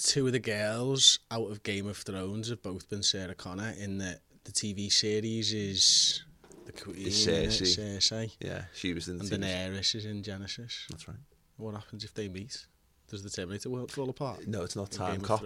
[0.00, 3.98] two of the girls out of Game of Thrones have both been Sarah Connor in
[3.98, 6.24] the, the TV series is
[6.66, 7.66] the Queen, Is isn't?
[7.66, 7.98] Cersei.
[7.98, 8.30] Cersei.
[8.40, 9.48] Yeah, she was in the And TV.
[9.48, 10.86] Daenerys is in Genisys.
[10.90, 11.16] That's right.
[11.56, 12.66] What happens if they meet?
[13.10, 14.48] Does the Terminator world fall apart?
[14.48, 15.44] No, it's not In Time Game Cop.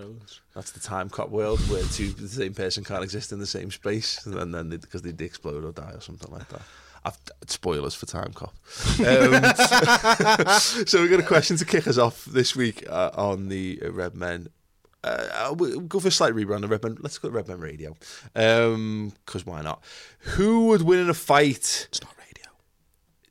[0.55, 3.71] That's the Time Cop world where two the same person can't exist in the same
[3.71, 6.63] space, and then because they, explode or die or something like that.
[7.09, 8.55] I've, spoilers for Time Cop.
[9.01, 9.43] Um,
[10.87, 13.93] so we've got a question to kick us off this week uh, on the uh,
[13.93, 14.49] Red Men.
[15.03, 16.99] Uh, we'll go for a slight rebrand of Red Men.
[17.01, 17.97] Let's go to Red Men Radio,
[18.35, 19.83] because why not?
[20.21, 21.87] Who would win in a fight?
[21.89, 22.51] It's not radio.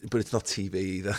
[0.10, 1.16] But it's not TV either.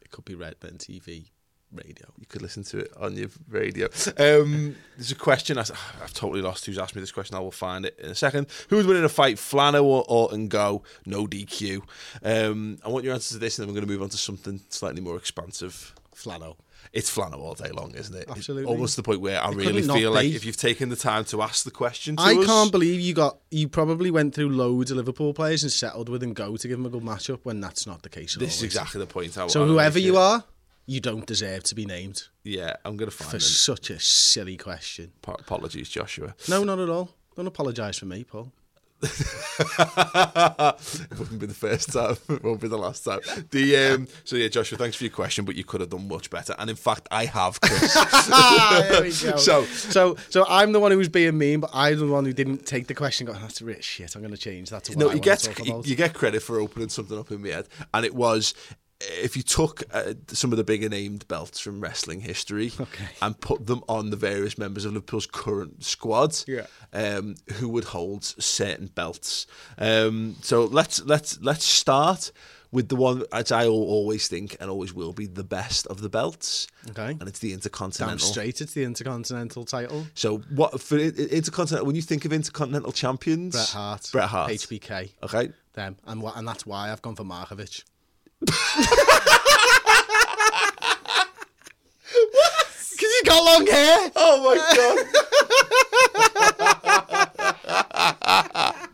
[0.00, 1.30] It could be Red Men TV
[1.72, 2.06] radio.
[2.18, 3.88] You could listen to it on your radio.
[4.16, 5.58] Um, there's a question.
[5.58, 5.62] I,
[6.02, 7.36] I've totally lost who's asked me this question.
[7.36, 8.46] I will find it in a second.
[8.68, 10.82] Who's winning a fight, Flano or Orton Go?
[11.06, 11.82] No DQ.
[12.22, 14.16] Um, I want your answer to this, and then we're going to move on to
[14.18, 15.94] something slightly more expansive.
[16.14, 16.56] Flano.
[16.92, 18.22] It's Flano all day long, isn't it?
[18.22, 18.64] It's Absolutely.
[18.72, 20.34] almost to the point where I It really feel like be.
[20.34, 23.14] if you've taken the time to ask the question to I us, can't believe you
[23.14, 23.38] got.
[23.50, 26.78] You probably went through loads of Liverpool players and settled with and go to give
[26.78, 28.36] them a good matchup when that's not the case.
[28.36, 29.36] this is exactly the point.
[29.38, 30.20] I, So I whoever you it.
[30.20, 30.44] are,
[30.88, 33.42] you don't deserve to be named yeah, I'm going to find for it.
[33.42, 35.12] such a silly question.
[35.22, 36.34] Apologies, Joshua.
[36.48, 37.10] No, not at all.
[37.36, 38.50] Don't apologise for me, Paul.
[39.02, 39.10] it
[41.16, 42.16] wouldn't be the first time.
[42.28, 43.20] It won't be the last time.
[43.50, 46.30] The um, so yeah, Joshua, thanks for your question, but you could have done much
[46.30, 46.54] better.
[46.58, 47.94] And in fact, I have, Chris.
[48.28, 49.36] there we go.
[49.36, 52.32] So- so, so I'm the one who was being mean, but I'm the one who
[52.32, 53.28] didn't take the question.
[53.28, 54.16] and Go, that's rich shit.
[54.16, 56.58] I'm going to change that to what no, you get you, you get credit for
[56.58, 58.54] opening something up in my head, and it was.
[59.00, 63.04] If you took uh, some of the bigger named belts from wrestling history Okay.
[63.22, 66.66] and put them on the various members of Liverpool's current squad, Yeah.
[66.92, 69.46] um, who would hold certain belts?
[69.78, 72.32] Um, so let's let's let's start
[72.72, 76.08] with the one as I always think and always will be the best of the
[76.08, 77.10] belts, Okay.
[77.18, 78.18] and it's the Damn Intercontinental.
[78.28, 80.06] straight, it's the Intercontinental title.
[80.14, 81.86] So what for Intercontinental?
[81.86, 86.48] When you think of Intercontinental champions, Bret Hart, Bret Hart, HBK, Okay, them, and and
[86.48, 87.84] that's why I've gone for Markovic.
[88.40, 88.58] Because
[93.00, 94.10] you got long hair.
[94.16, 94.98] Oh my god!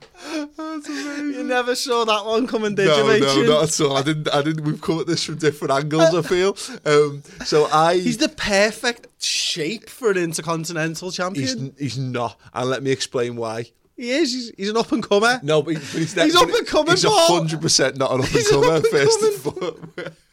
[0.84, 3.46] You never saw that one coming, did no, you, no, Machin?
[3.46, 3.96] not at all.
[3.96, 4.34] I didn't.
[4.34, 4.64] I didn't.
[4.64, 6.14] We've come at this from different angles.
[6.14, 6.56] I feel.
[6.84, 7.96] Um, so I.
[7.96, 11.74] He's the perfect shape for an Intercontinental champion.
[11.76, 13.66] He's, he's not, and let me explain why.
[13.96, 14.32] He is.
[14.32, 15.40] He's, he's an up and comer.
[15.42, 18.46] No, but, but he's, He's up and coming, He's hundred percent not an up and
[18.46, 18.80] comer.
[18.80, 20.24] First and.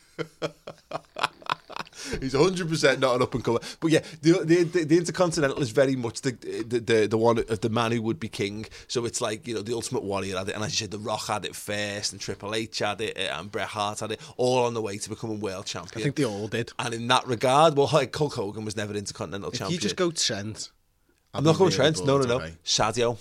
[2.19, 3.59] He's 100% not an up and comer.
[3.79, 7.61] But yeah, the, the, the, Intercontinental is very much the, the the the one of
[7.61, 8.66] the man who would be king.
[8.88, 10.55] So it's like, you know, the Ultimate Warrior had it.
[10.55, 13.39] And as you said, The Rock had it first, and Triple H had it, uh,
[13.39, 16.01] and Bret Hart had it, all on the way to becoming world champion.
[16.01, 16.72] I think they all did.
[16.79, 19.75] and in that regard, well, like Hulk Hogan was never Intercontinental If champion.
[19.75, 20.72] you just go Trent,
[21.33, 22.05] I'm not going Trent.
[22.05, 22.51] No, no, no.
[22.66, 23.17] Sadio.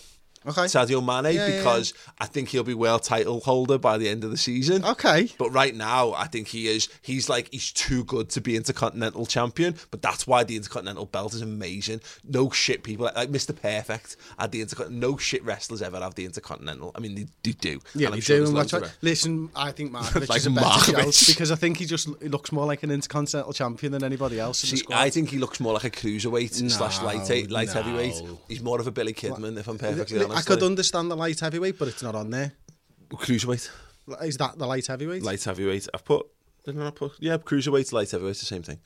[0.47, 0.63] Okay.
[0.63, 4.25] Sadio Mane Yeah, yeah, because I think he'll be world title holder by the end
[4.25, 4.85] of the season.
[4.85, 5.29] Okay.
[5.39, 6.89] But right now, I think he is.
[7.03, 9.77] He's like he's too good to be intercontinental champion.
[9.91, 12.01] But that's why the intercontinental belt is amazing.
[12.25, 13.55] No shit people like, like Mr.
[13.55, 15.11] Perfect had the intercontinental.
[15.11, 16.93] No shit wrestlers ever have the intercontinental.
[16.95, 17.81] I mean, they, they do.
[17.95, 18.41] Yeah, And they sure do.
[18.45, 18.97] there's And that's right.
[19.03, 22.29] Listen, I think Markovic Like is a better shout because I think he just he
[22.29, 24.97] looks more like an intercontinental champion than anybody else in the See, squad.
[24.97, 27.73] I think he looks more like a cruiserweight slash light light no.
[27.75, 28.23] heavyweight.
[28.49, 30.47] He's more of a Billy Kidman, if I'm perfectly I honest.
[30.49, 32.53] could understand the light heavyweight, but it's not on there.
[33.11, 33.69] cruiserweight,
[34.23, 35.23] Is that the light heavyweight?
[35.23, 35.89] light heavyweight.
[35.95, 36.27] I've put.
[36.65, 37.13] Didn't I put?
[37.21, 38.79] Yeah, cruiserweight, light heavyweight, the same thing.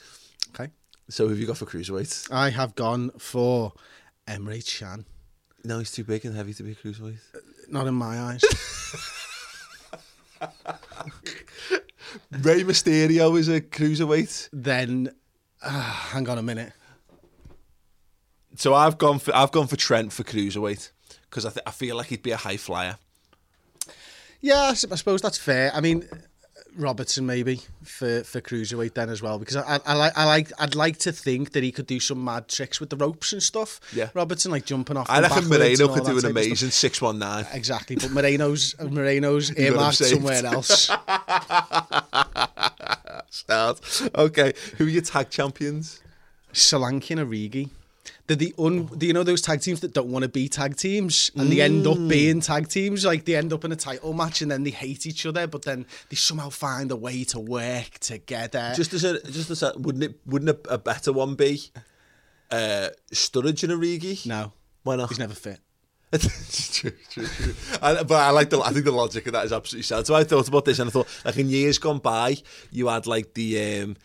[0.51, 0.71] Okay.
[1.09, 2.31] So who have you got for cruiserweight?
[2.33, 3.73] I have gone for
[4.29, 5.05] Emre Can.
[5.65, 7.19] No, he's too big and heavy to be a cruiserweight.
[7.69, 8.43] Not in my eyes.
[12.31, 14.51] Rey Mysterio is a cruiserweight.
[14.53, 15.11] Then,
[15.63, 16.73] uh, hang on a minute.
[18.57, 20.91] So I've gone for I've gone for Trent for cruiserweight
[21.35, 22.97] because I th- I feel like he'd be a high flyer.
[24.41, 25.73] Yeah, I suppose that's fair.
[25.75, 26.07] I mean,
[26.77, 30.77] Robertson maybe for for cruiserweight then as well because I, I, like I like I'd
[30.77, 33.81] like to think that he could do some mad tricks with the ropes and stuff.
[33.93, 34.11] Yeah.
[34.15, 35.11] Robertson like jumping off.
[35.11, 36.31] I reckon Moreno could do an type of stuff.
[36.31, 37.47] amazing six one nine.
[37.53, 40.89] Exactly, but Moreno's Moreno's earmarked somewhere else.
[43.31, 43.81] Start.
[44.15, 46.01] Okay, who are your tag champions?
[46.53, 47.71] Solanke and Origi.
[48.27, 50.77] They're the un, do you know those tag teams that don't want to be tag
[50.77, 53.05] teams and they end up being tag teams?
[53.05, 55.63] Like they end up in a title match and then they hate each other, but
[55.63, 58.73] then they somehow find a way to work together.
[58.75, 61.71] Just as a just as a, wouldn't it wouldn't a, a better one be
[62.51, 64.25] uh, Sturridge and Origi?
[64.27, 64.53] no,
[64.85, 65.11] Why not?
[65.11, 65.61] he's never fit.
[66.19, 67.55] true, true, true.
[67.83, 68.61] I, but I like the.
[68.61, 70.07] I think the logic of that is absolutely sound.
[70.07, 72.37] So I thought about this and I thought, like in years gone by,
[72.71, 73.97] you had like the um,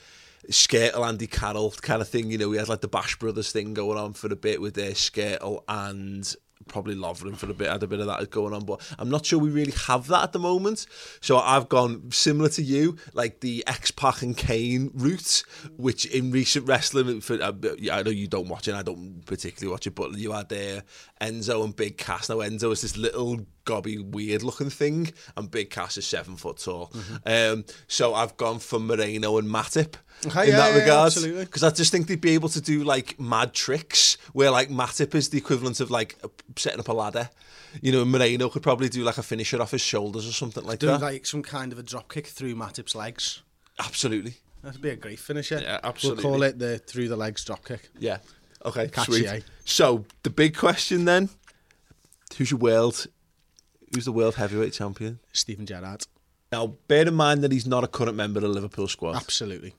[0.48, 2.32] Skrtel Andy Carroll kind of thing.
[2.32, 4.74] You know, we had like the Bash Brothers thing going on for a bit with
[4.74, 6.36] their Skrtel and
[6.68, 7.70] probably Lovren for a bit.
[7.70, 10.24] Had a bit of that going on, but I'm not sure we really have that
[10.24, 10.86] at the moment.
[11.22, 15.44] So I've gone similar to you, like the X Pac and Kane route,
[15.78, 17.54] which in recent wrestling, for uh,
[17.92, 20.82] I know you don't watch it, I don't particularly watch it, but you had uh,
[21.22, 22.30] Enzo and Big Cass.
[22.30, 26.58] Now Enzo is this little gobby, weird looking thing, and Big Cass is seven foot
[26.58, 26.92] tall.
[27.26, 29.96] Um, so I've gone for Moreno and Matip.
[30.26, 31.14] Okay, in yeah, that yeah, regard,
[31.46, 35.16] because I just think they'd be able to do like mad tricks where like Matip
[35.16, 36.18] is the equivalent of like
[36.58, 37.30] setting up a ladder.
[37.82, 40.80] You know, Moreno could probably do like a finisher off his shoulders or something like
[40.80, 41.02] Do that.
[41.02, 43.44] like some kind of a drop kick through Matip's legs.
[43.78, 44.36] Absolutely.
[44.64, 45.60] That'd be a great finisher.
[45.62, 46.24] Yeah, absolutely.
[46.24, 47.90] We'll call it the through the legs drop kick.
[47.98, 48.18] Yeah.
[48.66, 48.88] Okay.
[48.90, 49.28] Catchy, sweet.
[49.28, 49.40] eh?
[49.66, 51.30] So the big question then:
[52.38, 53.08] Who's your world?
[53.94, 55.20] Who's the world heavyweight champion?
[55.34, 56.06] Steven Gerrard.
[56.52, 59.16] Now, bear in mind that he's not a current member of the Liverpool squad.
[59.16, 59.74] Absolutely.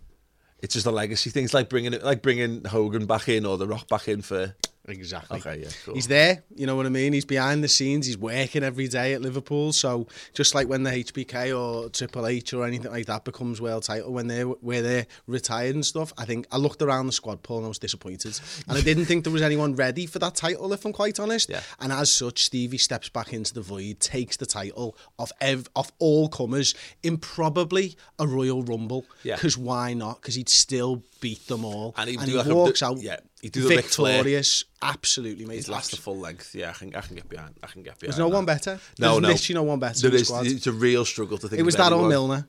[0.61, 1.45] It's just a legacy thing.
[1.45, 4.55] It's like bringing it, like bringing Hogan back in or The Rock back in for.
[4.89, 5.39] Exactly.
[5.39, 5.95] Okay, yeah, cool.
[5.95, 7.13] He's there, you know what I mean?
[7.13, 9.73] He's behind the scenes, he's working every day at Liverpool.
[9.73, 13.83] So just like when the HBK or Triple H or anything like that becomes world
[13.85, 17.43] title when they're where they're retired and stuff, I think I looked around the squad
[17.43, 18.41] pool and I was disappointed.
[18.69, 21.51] And I didn't think there was anyone ready for that title, if I'm quite honest.
[21.51, 21.61] Yeah.
[21.79, 25.93] And as such, Stevie steps back into the void, takes the title of ev- of
[25.99, 29.05] all comers in probably a Royal Rumble.
[29.23, 29.37] Yeah.
[29.37, 30.21] Because why not?
[30.21, 31.95] Because he'd still beat them all.
[31.99, 34.15] And and he like a- walks out yeah, he'd do the Ric Flair.
[34.15, 34.65] victorious.
[34.83, 35.57] Absolutely, mate.
[35.57, 36.55] His last the full length.
[36.55, 37.55] Yeah, I can, I can get behind.
[37.63, 38.13] I can get behind.
[38.13, 38.35] There's no that.
[38.35, 38.81] one better.
[38.99, 39.29] No, There's no.
[39.29, 40.09] literally no one better.
[40.09, 40.31] There is.
[40.31, 41.61] It's a real struggle to think.
[41.61, 42.09] It was that or.
[42.09, 42.49] Milner.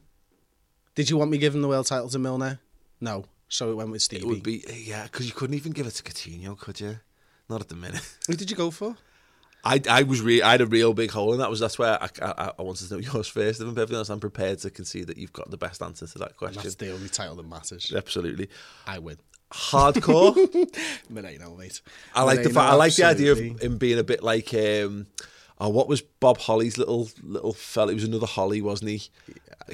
[0.95, 2.59] Did you want me giving the world title to Milner?
[2.99, 3.25] No.
[3.47, 4.23] So it went with Stevie.
[4.23, 6.99] It would be yeah, because you couldn't even give it to Coutinho, could you?
[7.49, 8.01] Not at the minute.
[8.27, 8.95] Who did you go for?
[9.63, 11.89] I, I was re- I had a real big hole and that was that's why
[11.89, 13.61] I, I, I wanted to know yours first.
[13.61, 16.17] If I'm perfectly honest, I'm prepared to concede that you've got the best answer to
[16.19, 16.63] that question.
[16.63, 17.93] That's the only title that matters.
[17.95, 18.49] Absolutely,
[18.87, 19.17] I win.
[19.51, 20.35] Hardcore.
[21.09, 21.81] Moreno, mate.
[22.15, 24.53] I like the Moreno, fa- I like the idea of him being a bit like
[24.53, 25.07] um,
[25.59, 27.91] oh, what was Bob Holly's little little fella?
[27.91, 29.03] He was another Holly, wasn't he?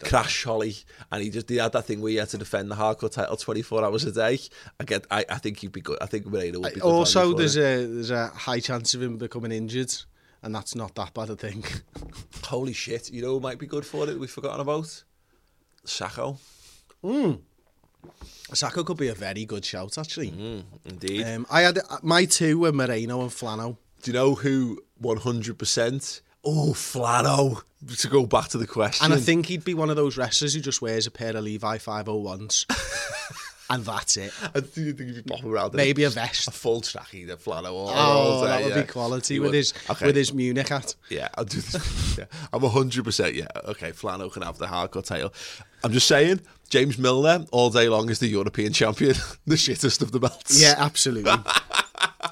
[0.03, 0.75] Crash Holly,
[1.11, 3.37] and he just he had that thing where he had to defend the hardcore title
[3.37, 4.39] 24 hours a day.
[4.79, 5.97] I get, I, I think he'd be good.
[6.01, 6.87] I think Moreno would be good.
[6.87, 7.61] Also, there's it.
[7.61, 9.93] a there's a high chance of him becoming injured,
[10.43, 11.63] and that's not that bad a thing.
[12.43, 13.11] holy shit.
[13.11, 14.19] You know, who might be good for it.
[14.19, 15.03] We've forgotten about
[15.85, 16.37] Sakho.
[18.51, 20.31] Sakho could be a very good shout, actually.
[20.31, 20.63] Mm.
[20.85, 21.23] Indeed.
[21.23, 23.77] Um, I had my two were Moreno and Flano.
[24.03, 26.21] Do you know who 100%?
[26.45, 27.61] Oh, Flano.
[27.99, 29.05] To go back to the question.
[29.05, 31.43] And I think he'd be one of those wrestlers who just wears a pair of
[31.43, 32.65] Levi 501s.
[33.69, 34.31] and that's it.
[34.55, 35.73] I do think he'd be popping around.
[35.73, 36.47] Maybe a a vest.
[36.47, 37.71] A full tracky, the Flano.
[37.71, 38.81] All, Oh, all day, that would yeah.
[38.81, 39.55] be quality with would.
[39.55, 40.05] his Okay.
[40.05, 40.95] with his Munich hat.
[41.09, 42.17] Yeah, I'll do this.
[42.17, 42.25] yeah.
[42.53, 43.33] I'm 100%.
[43.33, 45.33] Yeah, okay, Flano can have the hardcore title.
[45.83, 49.15] I'm just saying, James Milner, all day long, is the European champion.
[49.45, 50.61] the shittest of the belts.
[50.61, 51.31] Yeah, absolutely.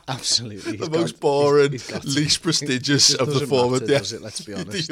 [0.26, 0.78] absolutely.
[0.78, 2.00] The most got- boring, he's to.
[2.08, 3.74] least prestigious of the former.
[3.80, 4.22] matter, does it?
[4.22, 4.90] Let's be honest.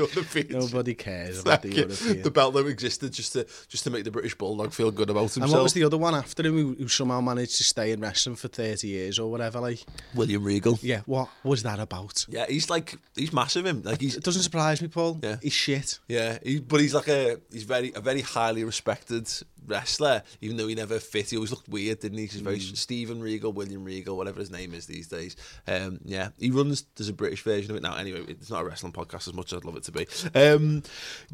[0.50, 2.22] Nobody cares about the European.
[2.24, 5.22] the belt that existed just to just to make the British Bulldog feel good about
[5.22, 5.44] himself.
[5.46, 8.00] and what was the other one after him who, who somehow managed to stay in
[8.02, 9.60] wrestling for 30 years or whatever?
[9.60, 9.84] Like,
[10.16, 10.80] William Regal.
[10.82, 12.26] yeah, what was that about?
[12.30, 13.66] Yeah, he's like he's massive.
[13.66, 15.20] Him like he's It doesn't surprise me, Paul.
[15.22, 15.38] Yeah.
[15.42, 16.00] He's shit.
[16.08, 19.30] yeah, he, but he's like a he's very a very highly respected
[19.66, 20.24] wrestler.
[20.42, 22.26] Even though he never fit, he always looked weird, didn't he?
[22.26, 25.36] He's very Steven Regal, William Regal, whatever his name is these days.
[25.68, 26.86] Um, yeah, he runs.
[26.96, 27.96] There's a British version of it now.
[27.96, 30.08] Anyway, it's not a wrestling podcast as much as I'd love it to be.
[30.36, 30.84] Um,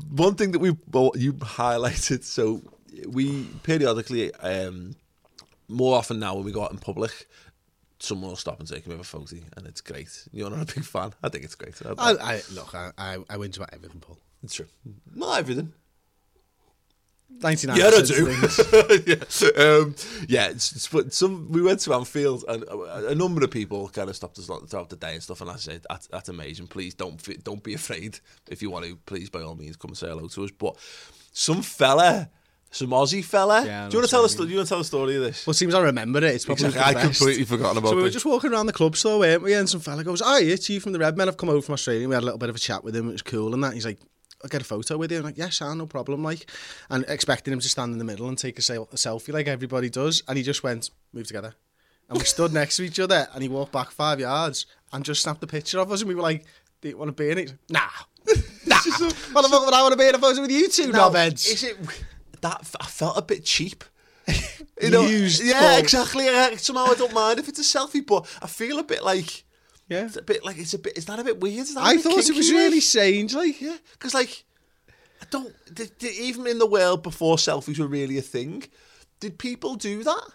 [0.09, 2.23] one thing that we well, you highlighted.
[2.23, 2.61] So
[3.07, 4.33] we periodically.
[4.35, 4.95] Um,
[5.71, 7.27] more often now when we go out in public,
[7.99, 10.27] someone will stop and take with a photo, and it's great.
[10.31, 11.13] You're not a big fan.
[11.21, 11.75] I think it's great.
[11.85, 14.17] I, I, Look, I, I, I win about everything, Paul.
[14.43, 14.65] it's true.
[15.13, 15.71] Not everything.
[17.41, 18.27] 99 Yeah, I do.
[19.57, 19.95] yeah, um,
[20.27, 20.53] yeah.
[20.91, 24.37] But some we went to Anfield, and a, a number of people kind of stopped
[24.39, 25.41] us throughout the day and stuff.
[25.41, 26.67] And I said, "That's, that's amazing.
[26.67, 28.19] Please don't don't be afraid.
[28.49, 30.75] If you want to, please by all means come and say hello to us." But
[31.31, 32.29] some fella,
[32.71, 33.65] some Aussie fella.
[33.65, 34.35] Yeah, do you want to tell us?
[34.35, 35.47] Do you want to tell the story of this?
[35.47, 36.35] Well, it seems I remember it.
[36.35, 36.95] It's probably Exactly.
[36.95, 39.53] I completely forgotten about So we were just walking around the club store, weren't we?
[39.53, 41.29] And some fella goes, "Oh, it's you from the Red Men.
[41.29, 43.07] I've come over from Australia." We had a little bit of a chat with him.
[43.07, 43.73] It was cool and that.
[43.73, 43.99] He's like,
[44.43, 46.49] "I'll get a photo with you." I'm like, "Yeah, sure, no problem." Like,
[46.89, 49.47] and expecting him to stand in the middle and take a, sel- a selfie like
[49.47, 51.55] everybody does, and he just went, "Move together."
[52.09, 55.21] And we stood next to each other, and he walked back five yards and just
[55.21, 56.45] snapped a picture of us, and we were like,
[56.81, 57.81] "Do you want to be in it?" Nah,
[58.65, 58.77] nah.
[59.31, 61.09] what the fuck would I want to be in a photo with you two Now,
[61.09, 61.51] knobheads?
[61.51, 61.77] Is it
[62.41, 62.75] that?
[62.79, 63.83] I felt a bit cheap.
[64.81, 66.23] You know, Used yeah, exactly.
[66.23, 69.43] Yeah, somehow I don't mind if it's a selfie, but I feel a bit like
[69.89, 70.05] Yeah.
[70.05, 70.97] it's a bit like it's a bit.
[70.97, 71.59] Is that a bit weird?
[71.59, 72.57] Is that I thought it was like?
[72.57, 73.33] really strange.
[73.33, 74.45] Like, Yeah, because like
[75.21, 75.53] I don't.
[75.73, 78.63] Did, did, even in the world before selfies were really a thing,
[79.19, 80.27] did people do that?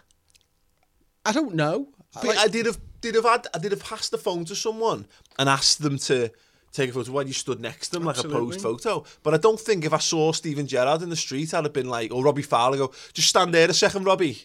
[1.25, 1.89] I don't know.
[2.21, 5.07] But I did have did have had I did have passed the phone to someone
[5.39, 6.31] and asked them to
[6.71, 9.03] take a photo while you stood next to them like a posed photo.
[9.23, 11.89] But I don't think if I saw Steven Gerrard in the street, I'd have been
[11.89, 14.43] like, or Robbie Fowler, go just stand there a second, Robbie,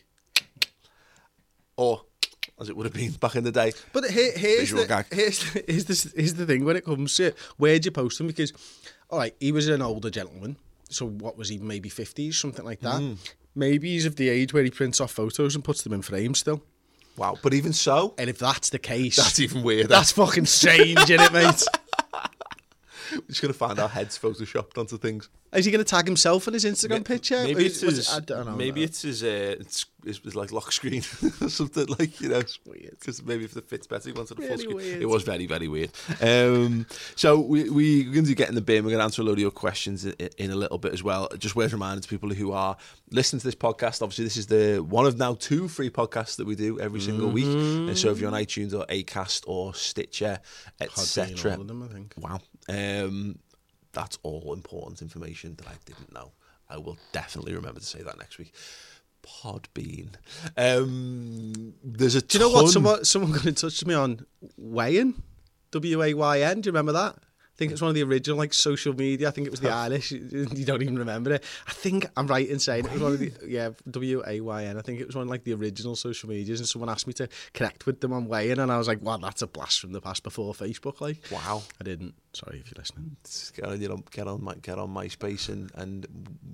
[1.76, 2.02] or
[2.60, 3.72] as it would have been back in the day.
[3.92, 5.06] But here, here's, the, gag.
[5.12, 8.26] here's, the, here's, the, here's the thing when it comes to where'd you post him?
[8.26, 8.52] Because,
[9.08, 10.56] all right, he was an older gentleman.
[10.90, 13.00] So what was he, maybe 50s, something like that?
[13.00, 13.14] Hmm.
[13.54, 16.38] Maybe he's of the age where he prints off photos and puts them in frames
[16.40, 16.62] still.
[17.16, 19.88] Wow, but even so, And if that's the case, that's even weirder.
[19.88, 21.62] that's fucking strange, isn't it, mate?
[23.12, 25.28] We're just gonna find our heads photoshopped onto things.
[25.52, 27.42] Is he going to tag himself in his Instagram picture?
[27.42, 27.98] Maybe it's his.
[28.08, 28.54] it- I don't know.
[28.54, 29.24] maybe it's his.
[29.24, 31.02] Uh, it's, it's, it's like lock screen
[31.40, 32.40] or something like you know.
[32.64, 32.96] weird.
[33.00, 34.76] Because maybe if it fits better, he wanted a full screen.
[34.76, 35.02] weird.
[35.02, 35.90] It was very very weird.
[36.20, 36.86] Um,
[37.16, 38.84] so we we we're going to get in the bin.
[38.84, 41.02] We're going to answer a load of your questions in, in a little bit as
[41.02, 41.28] well.
[41.36, 42.76] Just worth reminding to people who are
[43.10, 44.02] listening to this podcast.
[44.02, 47.28] Obviously, this is the one of now two free podcasts that we do every single
[47.28, 47.46] week.
[47.46, 50.38] And so if you're on iTunes or Acast or Stitcher,
[50.80, 51.54] etc.
[51.56, 52.14] all of them, I think.
[52.16, 52.40] Wow.
[52.70, 53.38] Um,
[53.92, 56.32] that's all important information that I didn't know.
[56.68, 58.54] I will definitely remember to say that next week.
[59.22, 60.10] Podbean.
[60.56, 62.68] Um, there's a Do you know what?
[62.70, 64.24] Someone, someone got in touch with me on
[64.58, 65.14] Wayan,
[65.72, 66.60] W A Y N.
[66.60, 67.16] Do you remember that?
[67.60, 69.28] I think it's one of the original like social media.
[69.28, 70.12] I think it was the Irish.
[70.60, 71.44] You don't even remember it.
[71.68, 74.64] I think I'm right in saying it was one of the yeah W A Y
[74.64, 74.78] N.
[74.78, 76.58] I think it was one of like the original social medias.
[76.60, 79.18] And someone asked me to connect with them on Wayan, and I was like, "Wow,
[79.18, 81.62] that's a blast from the past before Facebook." Like, Wow.
[81.78, 82.14] I didn't.
[82.32, 83.16] Sorry if you're listening.
[83.54, 86.06] Get on, get on, my- get on MySpace and and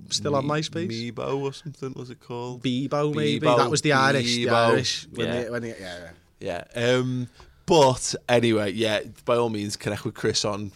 [0.09, 1.13] Still on Me- MySpace?
[1.13, 2.63] Meebo or something was it called?
[2.63, 3.45] Bebo maybe.
[3.45, 4.35] Bebo, that was the Irish.
[4.35, 4.71] The Bebo.
[4.71, 5.07] Irish.
[5.13, 5.41] When Yeah.
[5.43, 6.09] They, when they, yeah,
[6.41, 6.63] yeah.
[6.75, 6.97] Yeah.
[6.97, 7.29] Um,
[7.65, 9.01] but anyway, yeah.
[9.25, 10.71] By all means, connect with Chris on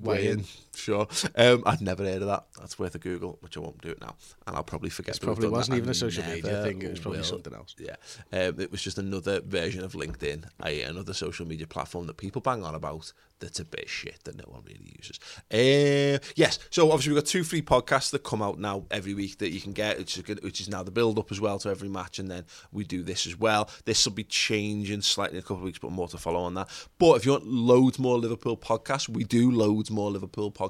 [0.00, 0.44] Weighing.
[0.74, 1.06] Sure.
[1.36, 2.46] Um, I'd never heard of that.
[2.58, 5.16] That's worth a Google, which I won't do it now, and I'll probably forget.
[5.16, 7.24] It probably wasn't even a social media thing, it was probably will.
[7.24, 7.74] something else.
[7.78, 7.96] Yeah.
[8.32, 12.40] Um, it was just another version of LinkedIn, a, another social media platform that people
[12.40, 13.12] bang on about.
[13.38, 15.18] That's a bit of shit that no one really uses.
[15.50, 16.60] Uh, yes.
[16.70, 19.60] So obviously we've got two free podcasts that come out now every week that you
[19.60, 21.88] can get, which is, good, which is now the build up as well to every
[21.88, 23.68] match, and then we do this as well.
[23.84, 26.54] This will be changing slightly in a couple of weeks, but more to follow on
[26.54, 26.68] that.
[26.98, 30.61] But if you want loads more Liverpool podcasts, we do loads more Liverpool podcasts.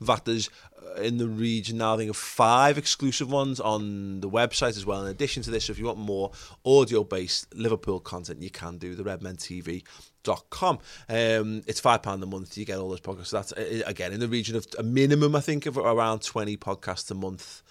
[0.00, 0.48] In fact, there's
[0.96, 4.86] uh, in the region now, I think of five exclusive ones on the website as
[4.86, 5.04] well.
[5.04, 6.32] In addition to this, so if you want more
[6.64, 9.82] audio based Liverpool content, you can do the Redmen TV.
[10.24, 10.78] Dot com.
[11.08, 12.58] Um, it's five pound a month.
[12.58, 13.30] You get all those podcasts.
[13.30, 17.10] That's uh, again in the region of a minimum, I think, of around twenty podcasts
[17.10, 17.62] a month.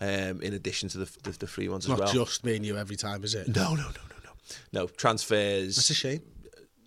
[0.00, 2.12] Um, in addition to the, the, the free ones as Not well.
[2.12, 3.48] just me and you every time, is it?
[3.48, 4.30] No, no, no, no, no.
[4.72, 5.76] No transfers.
[5.76, 6.20] That's a shame.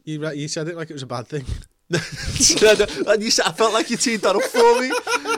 [0.03, 1.43] You you said it like it was a bad thing.
[1.91, 4.91] and you said, I felt like you teed that up for me.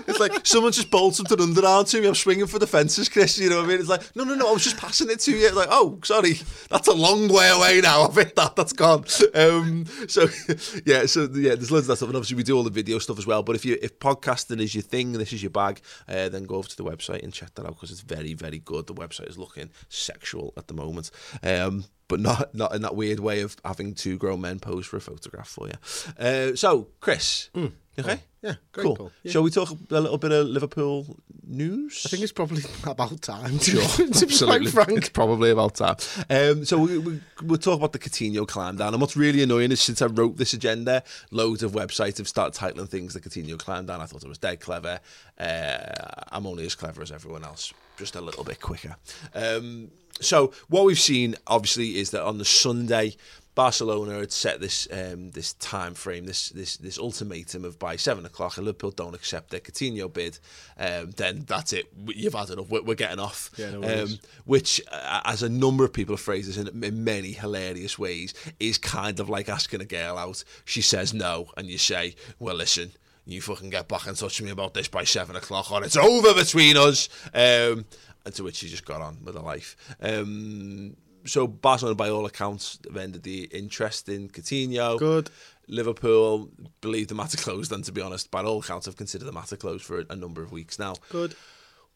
[0.06, 2.08] It's like someone just bowled something underarm to me.
[2.08, 3.38] I'm swinging for the fences, Chris.
[3.38, 3.80] You know what I mean?
[3.80, 4.50] It's like, no, no, no.
[4.50, 5.50] I was just passing it to you.
[5.52, 6.34] Like, oh, sorry,
[6.70, 8.02] that's a long way away now.
[8.04, 8.58] I've hit that.
[8.58, 9.06] That's gone.
[9.34, 10.24] Um, so
[10.86, 13.00] yeah, so yeah, there's loads of that stuff, and obviously we do all the video
[13.00, 13.44] stuff as well.
[13.44, 15.80] But if you if podcasting is your thing, this is your bag,
[16.10, 18.60] uh, then go over to the website and check that out because it's very, very
[18.60, 18.88] good.
[18.88, 21.12] The website is looking sexual at the moment.
[21.44, 24.98] Um, but not not in that weird way of having two grown men pose for
[24.98, 25.74] a photograph for you.
[26.20, 28.96] Uh, so, Chris, you okay, Yeah, great, cool.
[28.98, 29.12] Paul.
[29.24, 29.32] Yeah.
[29.32, 32.04] Shall we talk a little bit of Liverpool news?
[32.06, 33.52] I think it's probably about time.
[33.58, 34.46] Be Absolutely.
[34.48, 34.98] quite frank.
[34.98, 35.96] It's probably about time.
[36.30, 38.94] Um, so we, we, we'll talk about the Coutinho climb down.
[38.94, 42.60] And what's really annoying is since I wrote this agenda, loads of websites have started
[42.60, 44.02] titling things the Coutinho climb down.
[44.02, 45.00] I thought it was dead clever.
[45.40, 45.86] Uh,
[46.32, 48.96] I'm only as clever as everyone else, just a little bit quicker.
[49.34, 53.16] Um, so what we've seen, obviously, is that on the Sunday,
[53.54, 58.26] Barcelona had set this um, this time frame, this this this ultimatum of by seven
[58.26, 60.40] o'clock, if Liverpool don't accept their Coutinho bid,
[60.78, 61.92] um, then that's it.
[62.08, 62.70] You've had enough.
[62.70, 63.52] We're, we're getting off.
[63.58, 67.04] Yeah, no um, which, uh, as a number of people have phrased this in, in
[67.04, 70.44] many hilarious ways, is kind of like asking a girl out.
[70.64, 72.92] She says no, and you say, "Well, listen."
[73.28, 75.96] You fucking get back in touch with me about this by seven o'clock, or it's
[75.96, 77.08] over between us.
[77.36, 77.86] Um, and
[78.30, 79.76] to which she just got on with her life.
[80.02, 84.98] Um, so Barcelona, by all accounts, have ended the interest in Coutinho.
[85.00, 85.30] Good.
[85.68, 86.50] Liverpool
[86.82, 89.56] believe the matter closed, and to be honest, by all accounts, have considered the matter
[89.56, 90.96] closed for a, a number of weeks now.
[91.10, 91.36] Good.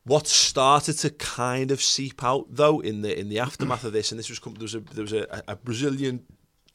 [0.03, 4.11] What started to kind of seep out, though, in the in the aftermath of this,
[4.11, 6.23] and this was there was a there was a, a Brazilian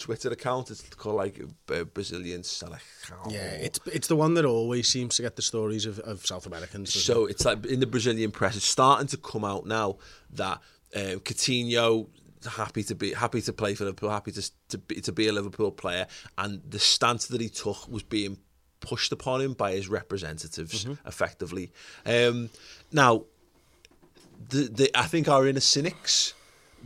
[0.00, 0.70] Twitter account.
[0.70, 3.30] It's called like uh, Brazilian Seleção.
[3.30, 6.46] Yeah, it's it's the one that always seems to get the stories of, of South
[6.46, 6.92] Americans.
[6.92, 9.98] So it's like in the Brazilian press, it's starting to come out now
[10.32, 10.60] that
[10.96, 12.08] um, Coutinho
[12.48, 15.32] happy to be happy to play for Liverpool, happy to to be, to be a
[15.32, 16.06] Liverpool player,
[16.38, 18.38] and the stance that he took was being
[18.80, 21.70] pushed upon him by his representatives, effectively.
[22.06, 22.48] Um,
[22.90, 23.24] now,
[24.48, 26.32] the, the I think our inner cynics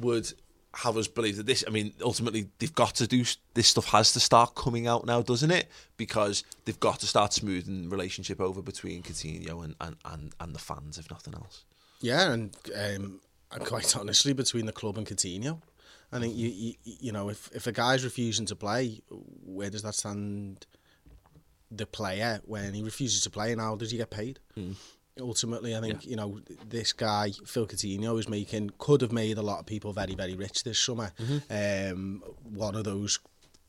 [0.00, 0.32] would
[0.76, 1.64] have us believe that this.
[1.66, 3.86] I mean, ultimately, they've got to do this stuff.
[3.86, 5.68] Has to start coming out now, doesn't it?
[5.96, 10.58] Because they've got to start smoothing relationship over between Coutinho and and, and, and the
[10.58, 11.64] fans, if nothing else.
[12.00, 13.20] Yeah, and um,
[13.52, 15.60] and quite honestly, between the club and Coutinho,
[16.12, 19.82] I think you you, you know if if a guy's refusing to play, where does
[19.82, 20.66] that stand?
[21.70, 24.38] The player when he refuses to play, and how does he get paid?
[25.20, 29.42] Ultimately, I think you know this guy Phil Coutinho is making could have made a
[29.42, 31.12] lot of people very very rich this summer.
[31.48, 33.20] Um, one of those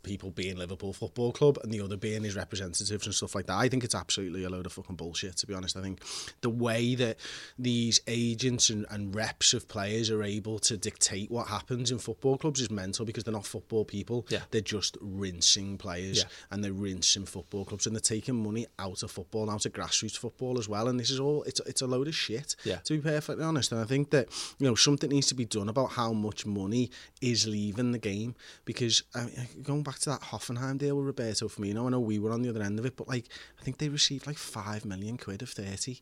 [0.05, 3.57] people being Liverpool Football Club and the other being his representatives and stuff like that.
[3.57, 5.75] I think it's absolutely a load of fucking bullshit, to be honest.
[5.75, 6.01] I think
[6.41, 7.17] the way that
[7.59, 12.37] these agents and, and reps of players are able to dictate what happens in football
[12.37, 14.25] clubs is mental because they're not football people.
[14.29, 14.41] Yeah.
[14.51, 16.23] They're just rinsing players Yeah.
[16.51, 19.73] and they're rinsing football clubs and they're taking money out of football and out of
[19.73, 20.87] grassroots football as well.
[20.87, 22.77] And this is all, it's, it's a load of shit, Yeah.
[22.77, 23.71] to be perfectly honest.
[23.71, 26.91] And I think that, you know, something needs to be done about how much money
[27.21, 31.47] is leaving the game because I mean, going back to that Hoffenheim deal with Roberto
[31.47, 33.27] Firmino, I know we were on the other end of it, but like,
[33.59, 35.99] I think they received like 5 million quid of 30.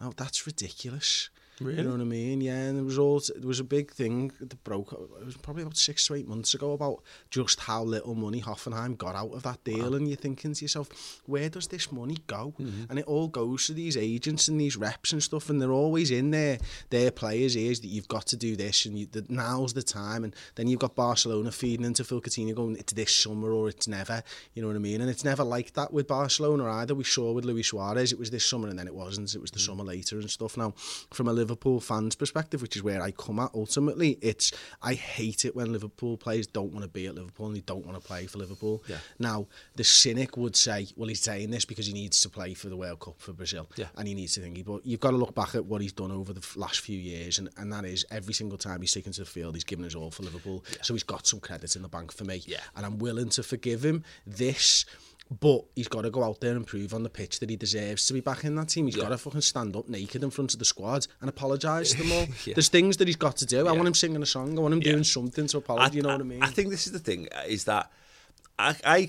[0.00, 1.30] Now, that's ridiculous.
[1.60, 2.40] You know what I mean?
[2.40, 4.92] Yeah, and it was all there was a big thing that broke.
[4.92, 8.96] It was probably about six to eight months ago about just how little money Hoffenheim
[8.96, 12.54] got out of that deal, and you're thinking to yourself, where does this money go?
[12.58, 12.84] Mm-hmm.
[12.88, 16.10] And it all goes to these agents and these reps and stuff, and they're always
[16.10, 16.58] in there.
[16.88, 20.24] Their players' ears that you've got to do this, and you, that now's the time.
[20.24, 23.86] And then you've got Barcelona feeding into Phil Coutinho, going, it's this summer or it's
[23.86, 24.22] never.
[24.54, 25.00] You know what I mean?
[25.00, 26.94] And it's never like that with Barcelona either.
[26.94, 29.34] We saw with Luis Suarez, it was this summer, and then it wasn't.
[29.34, 29.66] It was the mm.
[29.66, 30.56] summer later and stuff.
[30.56, 30.72] Now,
[31.12, 35.44] from a Liverpool fan's perspective, which is where I come at, ultimately, it's I hate
[35.44, 38.06] it when Liverpool players don't want to be at Liverpool and they don't want to
[38.06, 38.82] play for Liverpool.
[38.88, 38.96] Yeah.
[39.18, 42.68] Now, the cynic would say, well, he's saying this because he needs to play for
[42.68, 43.86] the World Cup for Brazil, Yeah.
[43.96, 44.64] and he needs to think.
[44.64, 47.38] But you've got to look back at what he's done over the last few years,
[47.38, 49.94] and, and that is every single time he's taken to the field, he's given his
[49.94, 50.64] all for Liverpool.
[50.82, 52.60] So he's got some credit in the bank for me, Yeah.
[52.76, 54.84] and I'm willing to forgive him this.
[55.38, 58.04] But he's got to go out there and prove on the pitch that he deserves
[58.06, 58.86] to be back in that team.
[58.86, 61.98] He's got to fucking stand up naked in front of the squad and apologise to
[61.98, 62.26] them all.
[62.44, 62.54] Yeah.
[62.54, 63.68] There's things that he's got to do.
[63.68, 64.58] I want him singing a song.
[64.58, 65.94] I want him doing something to apologise.
[65.94, 66.42] You know what I mean?
[66.42, 67.90] I think this is the thing uh, is that
[68.58, 69.08] I, I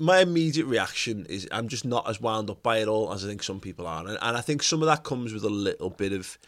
[0.00, 3.28] my immediate reaction is I'm just not as wound up by it all as I
[3.28, 5.90] think some people are, and, and I think some of that comes with a little
[5.90, 6.38] bit of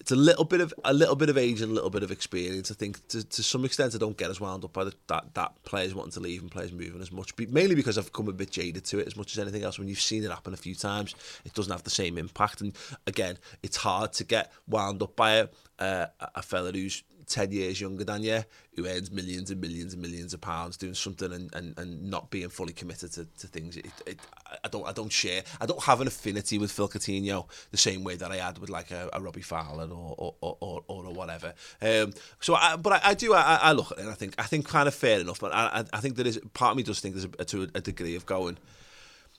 [0.00, 2.10] it's a little bit of a little bit of age and a little bit of
[2.10, 2.70] experience.
[2.70, 5.34] I think to, to some extent I don't get as wound up by the, that
[5.34, 8.32] that players wanting to leave and players moving as much, mainly because I've come a
[8.32, 9.78] bit jaded to it as much as anything else.
[9.78, 12.72] When you've seen it happen a few times, it doesn't have the same impact, and
[13.06, 15.54] again, it's hard to get wound up by it.
[15.78, 18.42] Uh, a a fella who's 10 years younger than you
[18.74, 22.30] who earns millions and millions and millions of pounds doing something and, and, and not
[22.30, 23.76] being fully committed to, to things.
[23.76, 24.18] It, it,
[24.64, 28.02] I don't I don't share I don't have an affinity with Phil Coutinho the same
[28.04, 31.12] way that I had with like a, a Robbie Fowler or or, or, or, or
[31.12, 31.54] whatever.
[31.80, 34.34] Um, so I, but I, I do I, I look at it and I think
[34.38, 36.82] I think kind of fair enough but I, I- think there is part of me
[36.82, 38.58] does think there's a, to a degree of going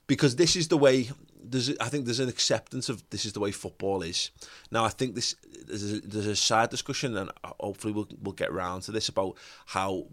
[0.07, 1.09] because this is the way
[1.43, 4.31] there's I think there's an acceptance of this is the way football is.
[4.71, 5.35] Now I think this
[5.67, 9.37] there's a, there's a side discussion and hopefully we'll we'll get round to this about
[9.65, 10.07] how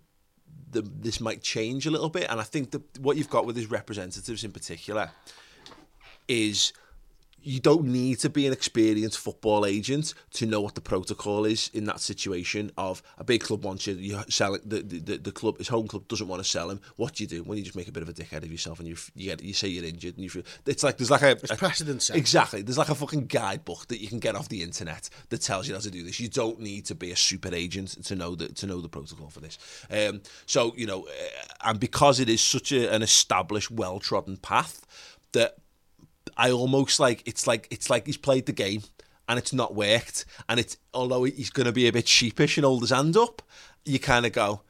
[0.71, 3.57] the, this might change a little bit and I think that what you've got with
[3.57, 5.11] his representatives in particular
[6.29, 6.73] is
[7.43, 11.71] you don't need to be an experienced football agent to know what the protocol is
[11.73, 15.33] in that situation of a big club wants you, you sell it, the, the, the
[15.33, 16.81] club, his home club doesn't want to sell him.
[16.97, 18.79] What do you do when you just make a bit of a dickhead of yourself
[18.79, 21.23] and you you, get, you say you're injured and you feel, it's like there's like
[21.23, 22.17] a, It's a precedent set.
[22.17, 22.63] Exactly.
[22.63, 25.75] There's like a fucking guidebook that you can get off the internet that tells you
[25.75, 26.21] how to do this.
[26.21, 29.31] You don't need to be a super agent to know the to know the protocol
[29.31, 29.59] for this.
[29.91, 34.37] Um, so you know, uh, and because it is such a, an established, well trodden
[34.37, 34.87] path
[35.33, 35.57] that
[36.41, 38.83] I almost like it's like it's like he's played the game
[39.29, 40.25] and it's not worked.
[40.49, 43.43] And it's although he's going to be a bit sheepish and hold his hand up,
[43.85, 44.63] you kind of go,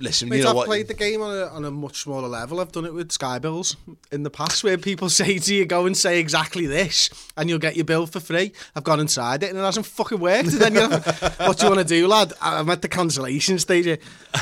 [0.00, 0.66] listen, Mate, you know I've what?
[0.66, 2.60] played the game on a, on a much smaller level.
[2.60, 3.76] I've done it with Sky Bills
[4.10, 7.58] in the past where people say to you, go and say exactly this and you'll
[7.58, 8.52] get your bill for free.
[8.74, 10.48] I've gone inside it and it hasn't fucking worked.
[10.48, 12.32] And then you're what do you want to do, lad?
[12.40, 13.86] I'm at the cancellation stage.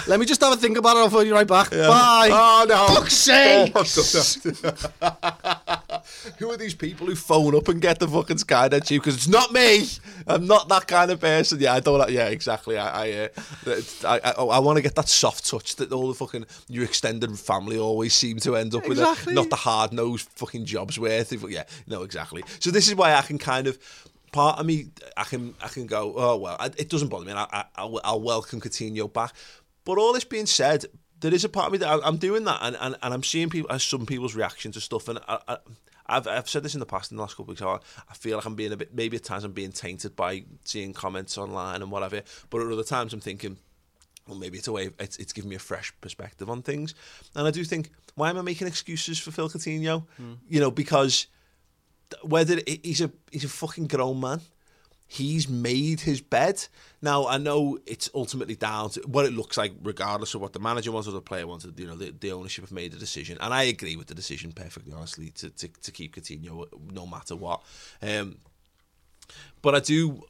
[0.07, 1.01] Let me just have a think about it.
[1.01, 1.71] I'll phone you right back.
[1.71, 2.29] Bye.
[2.31, 2.95] Oh no!
[2.95, 3.73] Fuck's sake!
[3.75, 3.85] Oh,
[6.39, 9.03] who are these people who phone up and get the fucking Sky that cheap?
[9.03, 9.87] Because it's not me.
[10.27, 11.61] I'm not that kind of person.
[11.61, 12.11] Yeah, I don't.
[12.11, 12.79] Yeah, exactly.
[12.79, 13.29] I, I, uh,
[14.05, 17.39] I, I, I want to get that soft touch that all the fucking your extended
[17.39, 18.99] family always seem to end up with.
[18.99, 19.33] Exactly.
[19.33, 21.41] A, not the hard nosed fucking jobs worth.
[21.41, 22.43] But yeah, no, exactly.
[22.61, 23.79] So this is why I can kind of.
[24.33, 26.15] Part of me, I can, I can go.
[26.17, 27.33] Oh well, I, it doesn't bother me.
[27.33, 29.35] And I, I, I'll, welcome Coutinho back.
[29.85, 30.87] But all this being said,
[31.21, 33.23] there is a part of me that I, I'm doing that, and, and, and I'm
[33.23, 35.57] seeing people, as uh, some people's reaction to stuff, and I, I,
[36.07, 37.83] I've I've said this in the past in the last couple of weeks.
[38.11, 40.93] I feel like I'm being a bit, maybe at times I'm being tainted by seeing
[40.93, 42.23] comments online and whatever.
[42.51, 43.57] But at other times I'm thinking,
[44.27, 44.87] well, maybe it's a way.
[44.87, 46.95] Of, it's it's giving me a fresh perspective on things,
[47.35, 50.05] and I do think, why am I making excuses for Phil Coutinho?
[50.49, 51.27] You know, because
[52.23, 54.41] whether he's a he's a fucking grown man.
[55.07, 56.67] He's made his bed.
[57.03, 60.59] Now I know it's ultimately down to what it looks like, regardless of what the
[60.59, 61.67] manager wants or the player wants.
[61.77, 64.53] You know, the, the ownership have made a decision, and I agree with the decision
[64.53, 67.63] perfectly honestly to to, to keep Coutinho no matter what.
[68.01, 68.39] Um,
[69.61, 70.23] but I do.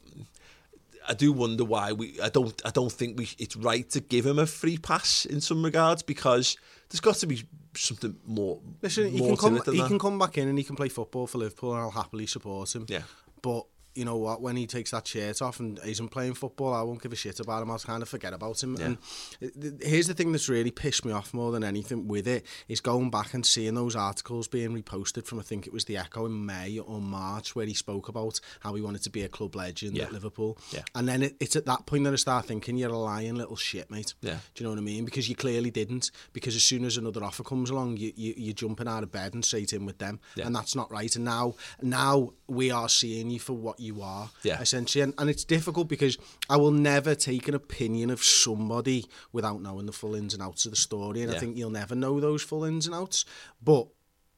[1.08, 2.20] I do wonder why we.
[2.20, 2.60] I don't.
[2.64, 3.28] I don't think we.
[3.38, 6.56] It's right to give him a free pass in some regards because
[6.88, 7.42] there's got to be
[7.74, 8.60] something more.
[8.82, 9.54] Listen, he can come.
[9.54, 9.88] He that.
[9.88, 12.74] can come back in and he can play football for Liverpool, and I'll happily support
[12.74, 12.86] him.
[12.88, 13.02] Yeah.
[13.40, 14.40] But you know what?
[14.40, 17.40] When he takes that shirt off and isn't playing football, I won't give a shit
[17.40, 17.70] about him.
[17.70, 18.76] I'll kind of forget about him.
[18.78, 18.86] Yeah.
[18.86, 22.80] And here's the thing that's really pissed me off more than anything with it is
[22.80, 26.26] going back and seeing those articles being reposted from I think it was the Echo
[26.26, 29.54] in May or March where he spoke about how he wanted to be a club
[29.54, 30.04] legend Yeah.
[30.04, 30.58] at Liverpool.
[30.72, 30.82] Yeah.
[30.94, 33.56] And then it, it's at that point that I start thinking you're a lying little
[33.56, 34.14] shit, mate.
[34.22, 34.38] Yeah.
[34.54, 35.04] Do you know what I mean?
[35.04, 36.10] Because you clearly didn't.
[36.32, 39.34] Because as soon as another offer comes along, you, you you're jumping out of bed
[39.34, 40.46] and straight in with them, Yeah.
[40.46, 41.14] and that's not right.
[41.14, 44.60] And now, now we are seeing you for what you are, Yeah.
[44.60, 45.02] essentially.
[45.02, 46.16] And, and it's difficult because
[46.48, 50.64] I will never take an opinion of somebody without knowing the full ins and outs
[50.64, 53.24] of the story, and I think you'll never know those full ins and outs.
[53.62, 53.88] But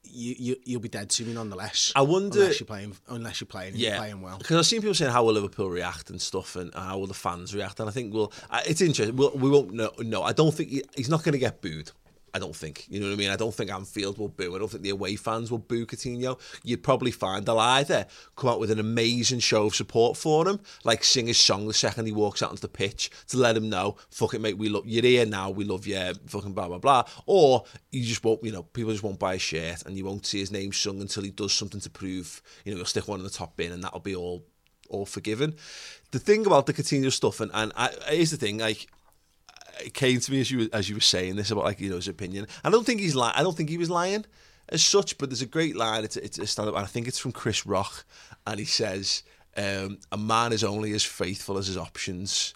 [0.07, 1.91] you, you you'll be dead to me nonetheless.
[1.95, 4.37] I wonder- unless you're playing unless you're playing, and you're playing well.
[4.37, 7.13] Because I've seen people saying how will Liverpool react and stuff, and how will the
[7.15, 8.31] fans react, and I think we'll.
[8.67, 9.15] It's interesting.
[9.15, 9.91] We'll, we won't know.
[9.99, 11.91] No, I don't think he, he's not going to get booed.
[12.35, 12.85] I don't think.
[12.89, 13.29] You know what I mean?
[13.29, 14.53] I don't think Anfield will boo.
[14.53, 16.37] I don't think the away fans will boo Coutinho.
[16.65, 20.59] You'd probably find they'll either come out with an amazing show of support for him,
[20.83, 23.69] like sing his song the second he walks out onto the pitch to let him
[23.69, 26.77] know, fuck it, mate, we love you're here now, we love you, fucking blah blah
[26.77, 27.05] blah.
[27.25, 30.25] Or you just won't, you know, people just won't buy a shirt and you won't
[30.25, 33.19] see his name sung until he does something to prove, you know, he'll stick one
[33.19, 34.43] in the top bin and that'll be all
[34.89, 35.55] all forgiven.
[36.11, 38.87] The thing about the Coutinho stuff, and and I, here's the thing, like
[39.83, 41.89] it came to me as you were- as you were saying this about like you
[41.89, 42.47] know his opinion.
[42.63, 44.25] I don't think he's li- I don't think he was lying
[44.69, 46.03] as such, but there's a great line.
[46.03, 48.05] It's it's a stand up, and I think it's from Chris Rock,
[48.47, 49.23] and he says,
[49.57, 52.53] um, "A man is only as faithful as his options."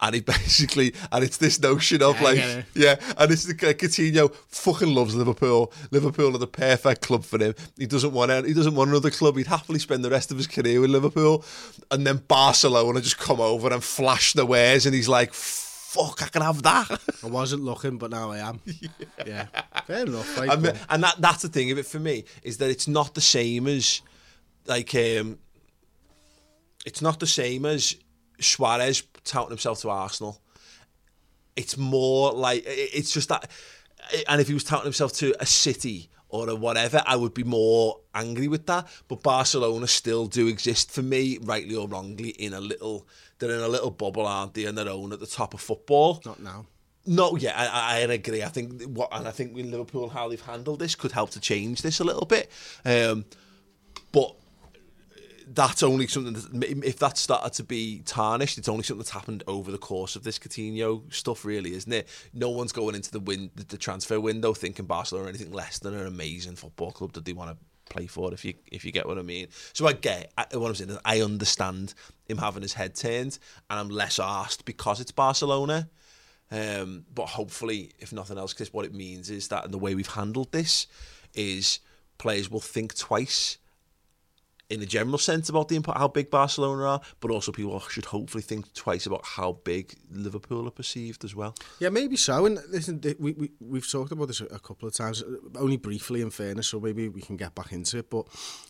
[0.00, 4.32] And he basically, and it's this notion of Yeah, like, yeah, and it's the Coutinho
[4.46, 5.72] fucking loves Liverpool.
[5.90, 7.54] Liverpool are the perfect club for him.
[7.76, 9.36] He doesn't want any, he doesn't want another club.
[9.36, 11.44] He'd happily spend the rest of his career with Liverpool.
[11.90, 15.34] And then Barcelona just come over and flash the wares, and he's like,
[15.88, 18.60] "Fuck, I can have that." I wasn't looking, but now I am.
[19.26, 19.46] yeah.
[19.86, 20.36] fair enough.
[20.36, 23.14] Right, and, and that that's the thing of it for me is that it's not
[23.14, 24.02] the same as
[24.66, 25.38] like um
[26.84, 27.96] it's not the same as
[28.38, 30.38] Suarez touting himself to Arsenal.
[31.56, 33.50] It's more like it's just that
[34.28, 37.44] and if he was touting himself to a city or a whatever, I would be
[37.44, 38.86] more angry with that.
[39.08, 43.06] But Barcelona still do exist for me, rightly or wrongly, in a little
[43.38, 46.20] they're in a little bubble, aren't they, on their own at the top of football.
[46.24, 46.66] not now.
[47.06, 48.42] No, yeah, I, I agree.
[48.42, 51.40] I think what, and I think with Liverpool how they've handled this could help to
[51.40, 52.50] change this a little bit.
[52.84, 53.24] Um,
[54.12, 54.34] but
[55.54, 59.42] that's only something that, if that started to be tarnished, it's only something that's happened
[59.46, 62.08] over the course of this Coutinho stuff, really, isn't it?
[62.32, 65.94] No one's going into the win, the, transfer window thinking Barcelona are anything less than
[65.94, 67.56] an amazing football club that they want to
[67.88, 68.32] play for.
[68.32, 69.48] If you if you get what I mean.
[69.72, 70.90] So I get I, what I'm saying.
[70.90, 71.94] Is I understand
[72.26, 73.38] him having his head turned,
[73.70, 75.88] and I'm less asked because it's Barcelona.
[76.50, 80.06] Um, but hopefully, if nothing else, because what it means is that the way we've
[80.06, 80.86] handled this
[81.34, 81.80] is
[82.16, 83.58] players will think twice
[84.70, 88.04] in a general sense about the impact, how big Barcelona are, but also people should
[88.06, 91.54] hopefully think twice about how big Liverpool are perceived as well.
[91.78, 92.44] Yeah, maybe so.
[92.44, 95.22] And listen, we, we, we've talked about this a couple of times,
[95.58, 98.10] only briefly in fairness, so maybe we can get back into it.
[98.10, 98.26] But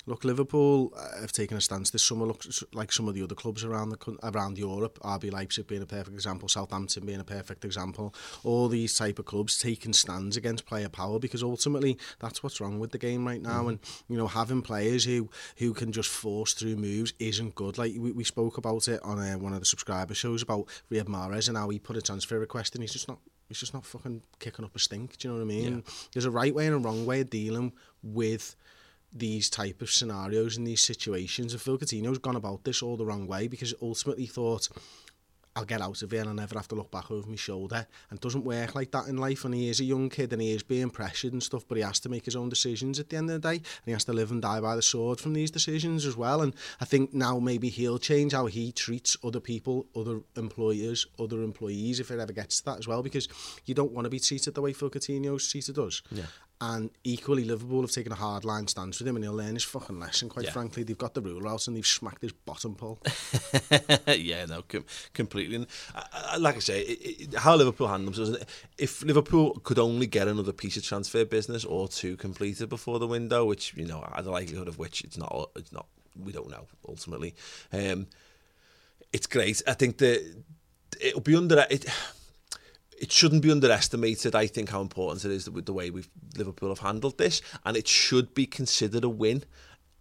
[0.07, 3.35] look, Liverpool uh, have taken a stance this summer, looks like some of the other
[3.35, 7.65] clubs around the around Europe, RB Leipzig being a perfect example, Southampton being a perfect
[7.65, 12.61] example, all these type of clubs taking stands against player power because ultimately that's what's
[12.61, 13.65] wrong with the game right now.
[13.65, 13.69] Mm.
[13.69, 17.79] And, you know, having players who, who can just force through moves isn't good.
[17.79, 21.05] Like we, we spoke about it on uh, one of the subscriber shows about Riyad
[21.07, 23.85] Mahrez and how he put a transfer request and he's just not he's just not
[23.85, 25.17] fucking kicking up a stink.
[25.19, 25.75] Do you know what I mean?
[25.77, 25.93] Yeah.
[26.13, 27.73] There's a right way and a wrong way of dealing
[28.03, 28.55] with
[29.13, 31.53] these type of scenarios and these situations.
[31.53, 34.69] And Phil Coutinho's gone about this all the wrong way because ultimately thought
[35.59, 37.85] I'll get out of here and I never have to look back over my shoulder.
[38.11, 39.45] And it doesn't work like that in life.
[39.45, 41.83] And he is a young kid and he is being pressured and stuff, but he
[41.83, 43.57] has to make his own decisions at the end of the day.
[43.57, 46.43] And he has to live and die by the sword from these decisions as well.
[46.43, 51.43] And I think now maybe he'll change how he treats other people, other employers, other
[51.43, 53.29] employees, if it ever gets to that as well, because
[53.65, 56.03] you don't want to be treated the way Phil Coutinho's treated us.
[56.13, 56.27] Yeah.
[56.61, 59.63] And equally, Liverpool have taken a hard line stance with him, and he'll learn his
[59.63, 60.29] fucking lesson.
[60.29, 60.51] Quite yeah.
[60.51, 62.99] frankly, they've got the ruler out and they've smacked his bottom pole.
[64.09, 65.55] yeah, no, com- completely.
[65.55, 68.45] And, uh, like I say, it, it, how Liverpool handle themselves.
[68.77, 73.07] If Liverpool could only get another piece of transfer business or two completed before the
[73.07, 75.87] window, which you know, the likelihood of which it's not, it's not.
[76.21, 77.37] We don't know ultimately.
[77.73, 78.09] Um,
[79.13, 79.63] it's great.
[79.69, 80.43] I think that
[81.01, 81.87] it'll be under it
[83.01, 84.35] it shouldn't be underestimated.
[84.35, 87.77] I think how important it is with the way we've Liverpool have handled this, and
[87.77, 89.45] it should be considered a win.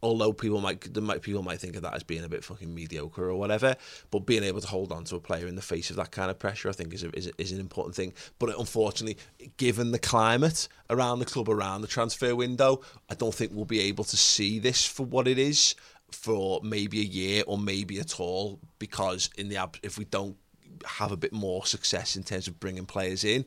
[0.03, 3.31] Although people might, might people might think of that as being a bit fucking mediocre
[3.31, 3.75] or whatever,
[4.11, 6.29] but being able to hold on to a player in the face of that kind
[6.29, 8.13] of pressure, I think, is a, is, a, is an important thing.
[8.37, 9.17] But unfortunately,
[9.57, 13.79] given the climate around the club, around the transfer window, I don't think we'll be
[13.81, 15.73] able to see this for what it is
[16.11, 18.59] for maybe a year or maybe at all.
[18.77, 20.37] Because in the if we don't
[20.85, 23.45] have a bit more success in terms of bringing players in,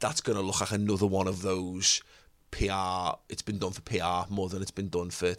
[0.00, 2.02] that's going to look like another one of those
[2.50, 3.16] PR.
[3.28, 5.34] It's been done for PR more than it's been done for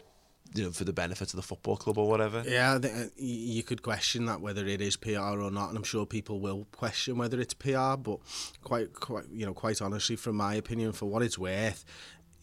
[0.53, 2.43] you know, for the benefit of the football club or whatever.
[2.45, 6.05] Yeah, uh, you could question that whether it is PR or not, and I'm sure
[6.05, 7.95] people will question whether it's PR.
[7.97, 8.19] But
[8.63, 11.85] quite, quite, you know, quite honestly, from my opinion, for what it's worth,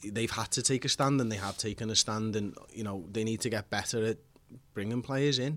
[0.05, 3.05] they've had to take a stand, and they have taken a stand, and you know,
[3.11, 4.19] they need to get better at
[4.75, 5.57] bringing players in.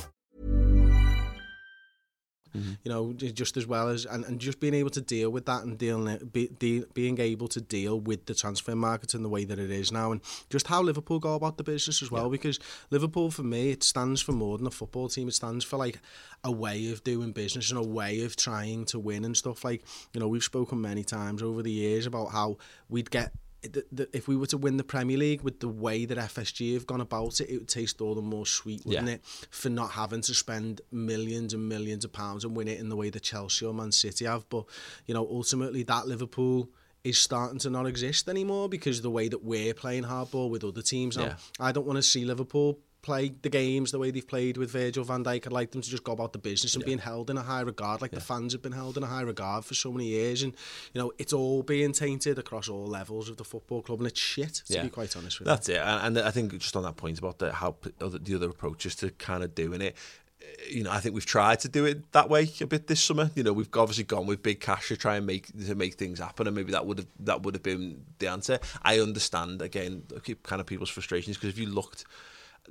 [2.55, 2.71] Mm-hmm.
[2.83, 5.63] You know, just as well as and, and just being able to deal with that
[5.63, 9.45] and dealing be, de, being able to deal with the transfer market in the way
[9.45, 12.25] that it is now, and just how Liverpool go about the business as well.
[12.25, 12.31] Yeah.
[12.31, 12.59] Because
[12.89, 15.27] Liverpool, for me, it stands for more than a football team.
[15.27, 15.99] It stands for like
[16.43, 19.63] a way of doing business and a way of trying to win and stuff.
[19.63, 19.83] Like
[20.13, 22.57] you know, we've spoken many times over the years about how
[22.89, 23.31] we'd get
[23.63, 26.73] the, the, if we were to win the Premier League with the way that FSG
[26.73, 29.15] have gone about it, it would taste all the more sweet, wouldn't yeah.
[29.15, 29.25] it?
[29.51, 32.95] For not having to spend millions and millions of pounds and win it in the
[32.95, 34.49] way that Chelsea or Man City have.
[34.49, 34.65] But,
[35.05, 36.69] you know, ultimately that Liverpool
[37.03, 40.63] is starting to not exist anymore because of the way that we're playing hardball with
[40.63, 41.15] other teams.
[41.15, 41.35] Yeah.
[41.59, 45.03] I don't want to see Liverpool play the games the way they've played with Virgil
[45.03, 45.47] van Dijk.
[45.47, 47.61] I'd like them to just go about the business and being held in a high
[47.61, 50.43] regard, like the fans have been held in a high regard for so many years.
[50.43, 50.53] And,
[50.93, 54.19] you know, it's all being tainted across all levels of the football club, and it's
[54.19, 55.51] shit, to be quite honest with you.
[55.51, 55.81] That's it.
[55.81, 58.49] And, and I think just on that point about the how p- other, the other
[58.49, 59.95] approaches to kind of doing it,
[60.41, 63.03] eh, you know, I think we've tried to do it that way a bit this
[63.03, 63.31] summer.
[63.35, 66.19] You know, we've obviously gone with big cash to try and make to make things
[66.19, 68.59] happen, and maybe that would have that would have been the answer.
[68.83, 70.03] I understand again,
[70.43, 72.05] kind of people's frustrations because if you looked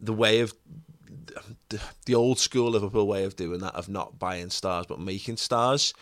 [0.01, 0.53] the way of
[2.05, 5.95] the, old school Liverpool way of doing that of not buying stars but making stars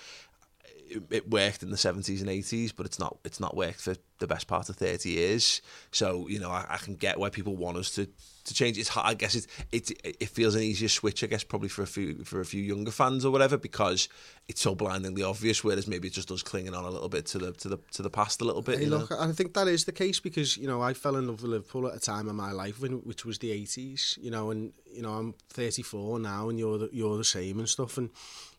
[1.11, 4.27] it, worked in the 70s and 80s but it's not it's not worked for the
[4.27, 5.63] best part of 30 years.
[5.91, 8.09] So you know I, I can get why people want us to
[8.49, 11.45] to change it's hard, I guess it, it it feels an easier switch I guess
[11.45, 14.09] probably for a few for a few younger fans or whatever because
[14.49, 17.39] it's so blindingly obvious whereas maybe it just does clinging on a little bit to
[17.39, 18.99] the to the to the past a little bit Hey, you know?
[18.99, 21.51] look, I think that is the case because you know I fell in love with
[21.51, 24.19] Liverpool at a time in my life when, which was the eighties.
[24.21, 27.69] You know, and you know I'm 34 now, and you're the, you're the same and
[27.69, 27.99] stuff.
[27.99, 28.11] And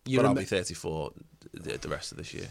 [0.06, 1.12] you but I'll be 34
[1.54, 2.48] the, the rest of this year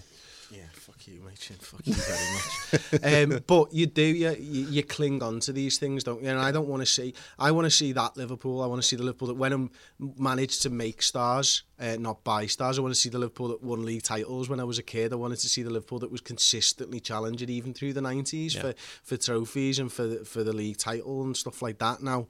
[0.50, 0.62] Yeah,
[0.98, 1.38] fuck you, mate.
[1.60, 3.32] Fuck you very much.
[3.32, 6.28] um, but you do, you, you you cling on to these things, don't you?
[6.28, 7.14] And I don't want to see.
[7.38, 8.62] I want to see that Liverpool.
[8.62, 12.24] I want to see the Liverpool that when I'm managed to make stars, uh, not
[12.24, 12.78] buy stars.
[12.78, 15.12] I want to see the Liverpool that won league titles when I was a kid.
[15.12, 18.74] I wanted to see the Liverpool that was consistently challenging even through the nineties for
[19.02, 22.02] for trophies and for for the league title and stuff like that.
[22.02, 22.26] Now.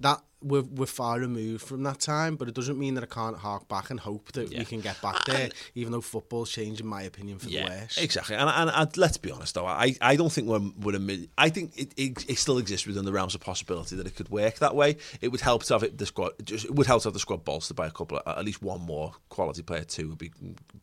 [0.00, 3.36] That we're, we're far removed from that time, but it doesn't mean that I can't
[3.36, 6.86] hark back and hope that we can get back there, even though football's changed, in
[6.86, 7.98] my opinion, for the worse.
[7.98, 11.48] Exactly, and, and, and let's be honest though, I, I don't think we're, we're I
[11.48, 14.58] think it, it, it still exists within the realms of possibility that it could work
[14.60, 14.98] that way.
[15.20, 16.32] It would help to have it, the squad.
[16.44, 18.62] Just, it would help to have the squad bolstered by a couple, of, at least
[18.62, 19.82] one more quality player.
[19.82, 20.30] Two would be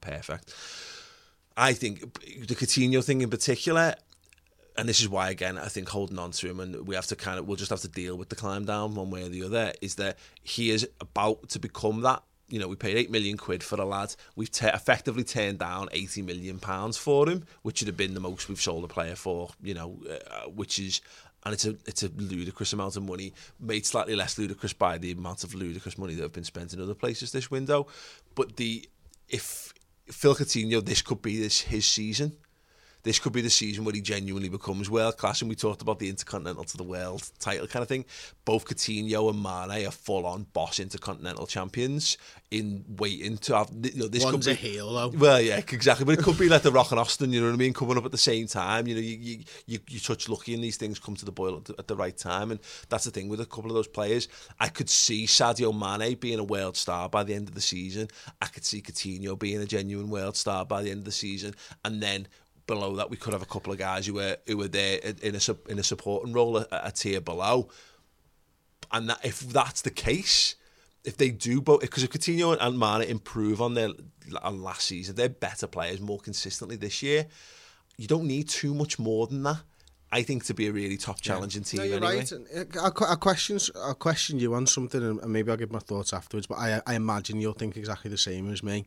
[0.01, 0.54] perfect.
[1.56, 2.01] I think
[2.47, 3.95] the Coutinho thing in particular.
[4.77, 7.15] And this is why, again, I think holding on to him, and we have to
[7.15, 9.43] kind of, we'll just have to deal with the climb down one way or the
[9.43, 9.73] other.
[9.81, 13.63] Is that he is about to become that you know, we paid eight million quid
[13.63, 14.15] for a lad.
[14.35, 18.19] We've t- effectively turned down eighty million pounds for him, which would have been the
[18.19, 19.49] most we've sold a player for.
[19.61, 21.01] You know, uh, which is.
[21.43, 25.11] And it's a it's a ludicrous amount of money, made slightly less ludicrous by the
[25.11, 27.85] amount of ludicrous money that have been spent in other places this window.
[28.33, 28.89] But the
[29.29, 29.71] if
[30.07, 32.38] Phil Coutinho, this could be this his season
[33.05, 35.41] this could be the season where he genuinely becomes world class.
[35.41, 38.03] And we talked about the intercontinental to the world title kind of thing.
[38.43, 42.17] Both Coutinho and Mane are full on boss intercontinental champions
[42.49, 43.69] in waiting to have.
[43.71, 45.09] You know, this One's could a heel, though.
[45.09, 46.03] Well, yeah, exactly.
[46.03, 47.31] But it could be like the Rock and Austin.
[47.31, 47.73] You know what I mean?
[47.73, 48.87] Coming up at the same time.
[48.87, 51.57] You know, you you, you, you touch lucky and these things come to the boil
[51.57, 52.49] at the, at the right time.
[52.49, 54.27] And that's the thing with a couple of those players.
[54.59, 58.07] I could see Sadio Mane being a world star by the end of the season.
[58.41, 61.53] I could see Coutinho being a genuine world star by the end of the season,
[61.83, 62.27] and then
[62.67, 65.36] below that we could have a couple of guys who were who were there in
[65.36, 67.69] a sup- in a supporting role a, a tier below.
[68.91, 70.56] And that, if that's the case,
[71.04, 73.89] if they do both, because if Coutinho and Mane improve on their
[74.41, 77.28] on last season, they're better players more consistently this year.
[77.97, 79.62] You don't need too much more than that.
[80.12, 81.80] I think to be a really top challenging team.
[81.80, 82.17] No, you're anyway.
[82.17, 82.32] right.
[82.32, 85.80] Uh, I'll, I'll, questions, I'll question you on something and and maybe I'll give my
[85.80, 88.86] thoughts afterwards, but I, I imagine you'll think exactly the same as me.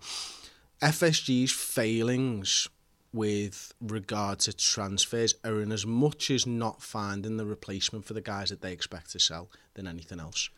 [0.80, 2.68] FSG's failings
[3.12, 8.20] with regard to transfers are in as much as not finding the replacement for the
[8.20, 10.50] guys that they expect to sell than anything else.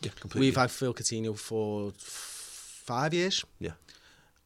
[0.00, 0.48] Yeah, completely.
[0.48, 3.44] We've had Phil Coutinho for five years.
[3.60, 3.72] yeah,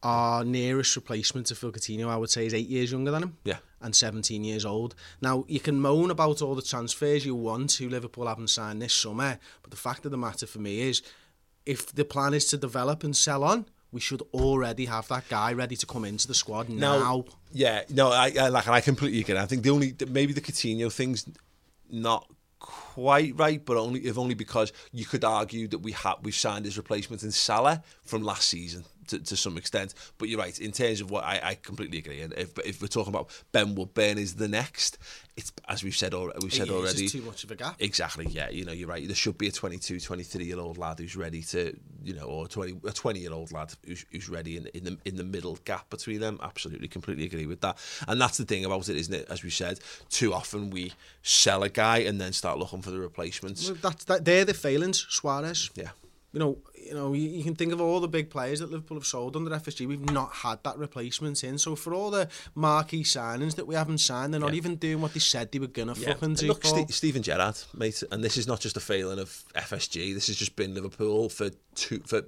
[0.02, 3.36] Our nearest replacement to Phil Coutinho, I would say, is eight years younger than him.
[3.44, 3.58] Yeah.
[3.82, 4.94] And 17 years old.
[5.22, 8.92] Now, you can moan about all the transfers you want who Liverpool haven't signed this
[8.92, 11.02] summer, but the fact of the matter for me is
[11.64, 15.52] if the plan is to develop and sell on, we should already have that guy
[15.52, 17.24] ready to come into the squad now.
[17.52, 19.36] Yeah, no, I, I like, and I completely agree.
[19.36, 21.26] I think the only maybe the Coutinho thing's
[21.90, 22.26] not
[22.60, 26.64] quite right, but only if only because you could argue that we have we've signed
[26.64, 29.94] his replacement in Salah from last season to, to some extent.
[30.18, 32.20] But you're right in terms of what I, I completely agree.
[32.20, 34.98] And if if we're talking about Ben Woodburn is the next,
[35.36, 36.38] it's as we've said already.
[36.42, 37.08] We've said already.
[37.08, 37.76] too much of a gap.
[37.78, 38.26] Exactly.
[38.26, 38.50] Yeah.
[38.50, 39.06] You know, you're right.
[39.06, 42.48] There should be a 22, 23 year old lad who's ready to, you know, or
[42.48, 45.58] 20, a 20 year old lad who's, who's ready in, in the in the middle
[45.64, 46.38] gap between them.
[46.42, 47.78] Absolutely, completely agree with that.
[48.08, 49.26] And that's the thing about it, isn't it?
[49.30, 50.92] As we said, too often we
[51.22, 53.68] sell a guy and then start looking for the replacements.
[53.68, 55.70] Well, That's that, they're the failings, Suarez.
[55.74, 55.90] Yeah.
[56.32, 58.96] You know, you know, you, you can think of all the big players that Liverpool
[58.96, 59.86] have sold under FSG.
[59.88, 61.58] We've not had that replacement in.
[61.58, 64.58] So for all the marquee signings that we haven't signed, they're not Yeah.
[64.58, 66.12] even doing what they said they were gonna Yeah.
[66.14, 66.46] fucking do.
[66.46, 66.64] Look.
[66.64, 70.12] Ste Steven Gerrard, mate, and this is not just a failing of FSG.
[70.14, 72.22] This has just been Liverpool for two for.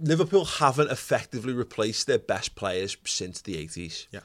[0.00, 4.06] Liverpool haven't effectively replaced their best players since the eighties.
[4.10, 4.20] Yeah.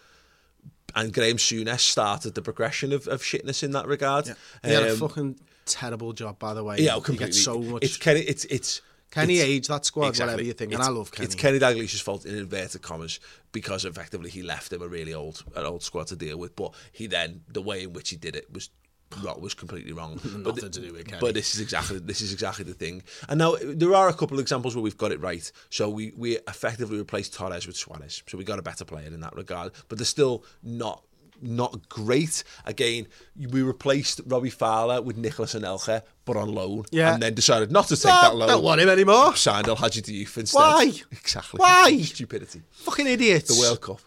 [0.97, 4.27] and Graham Souness started the progression of, of shitness in that regard.
[4.63, 6.77] He had a Um, fucking terrible job, by the way.
[6.79, 7.25] yeah, completely.
[7.27, 7.83] gets so much.
[7.83, 8.21] It's Kenny.
[8.21, 8.81] It's it's.
[9.11, 11.25] Kenny it's- age that squad, whatever you think, and It's- I love Kenny.
[11.25, 13.19] It's Kenny Dalglish's fault in inverted commas
[13.53, 16.55] because effectively he left him a really old an old squad to deal with.
[16.55, 18.69] But he then the way in which he did it was
[19.23, 20.19] wrong, was completely wrong.
[20.43, 21.21] but Nothing to do with Kenny.
[21.21, 23.03] But this is exactly this is exactly the thing.
[23.29, 25.49] And now there are a couple of examples where we've got it right.
[25.69, 28.21] So we we effectively replaced Torres with Suarez.
[28.27, 29.71] So we got a better player in that regard.
[29.87, 31.03] But they're still not
[31.41, 32.43] not great.
[32.65, 33.07] Again,
[33.51, 36.85] we replaced Robbie Fowler with Nicolas Anelka, but on loan.
[36.91, 37.13] Yeah.
[37.13, 38.47] And then decided not to take No, that loan.
[38.49, 39.35] don't want him anymore.
[39.35, 40.57] Signed El Hadji Diouf instead.
[40.59, 40.91] Why?
[41.11, 41.57] Exactly.
[41.57, 41.97] Why?
[42.01, 42.61] Stupidity.
[42.71, 43.55] Fucking idiots.
[43.55, 43.99] The World Cup.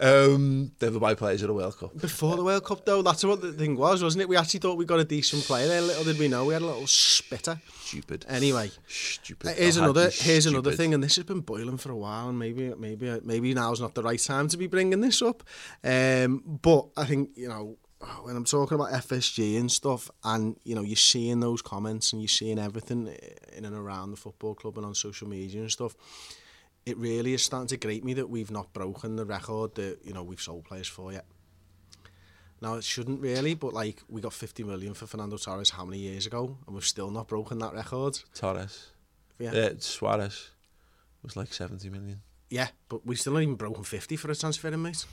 [0.00, 1.98] Um, they were by players at the World Cup.
[1.98, 4.28] Before the World Cup, though, that's what the thing was, wasn't it?
[4.28, 5.80] We actually thought we got a decent player there.
[5.80, 7.60] Little did we know, we had a little spitter.
[7.80, 8.26] Stupid.
[8.28, 9.56] Anyway, Stupid.
[9.56, 10.10] here's El another.
[10.10, 12.28] Here's another thing, and this has been boiling for a while.
[12.28, 15.42] And maybe, maybe, maybe now's not the right time to be bringing this up.
[15.82, 17.76] Um, but I think you know
[18.22, 22.20] when I'm talking about FSG and stuff, and you know you're seeing those comments and
[22.22, 23.08] you're seeing everything
[23.56, 25.96] in and around the football club and on social media and stuff.
[26.88, 30.14] It really is starting to grate me that we've not broken the record that you
[30.14, 31.26] know we've sold players for yet.
[32.62, 35.98] Now it shouldn't really, but like we got 50 million for Fernando Torres how many
[35.98, 38.18] years ago, and we've still not broken that record.
[38.34, 38.90] Torres.
[39.38, 40.50] Yeah, Yeah, Suarez
[41.22, 42.20] was like 70 million.
[42.50, 45.04] yeah, but we still not even broken 50 for a transfer, in, mate.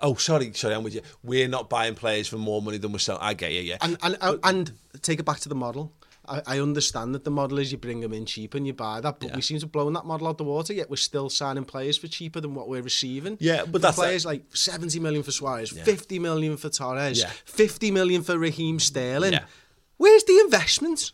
[0.00, 1.02] Oh, sorry, sorry, I'm with you.
[1.22, 3.22] We're not buying players for more money than we're selling.
[3.22, 3.76] I get you, yeah.
[3.80, 5.92] And and and, and take it back to the model.
[6.28, 9.00] I, I understand that the model is you bring them in cheap and you buy
[9.00, 9.36] that, but Yeah.
[9.36, 10.72] we seem to have blown that model out the water.
[10.72, 13.36] Yet we're still signing players for cheaper than what we're receiving.
[13.40, 17.30] Yeah, but For that's- players like seventy million for Suarez, fifty million for Torres, Yeah.
[17.44, 19.32] fifty million for Raheem Sterling.
[19.34, 19.44] Yeah.
[19.96, 21.12] Where's the investment?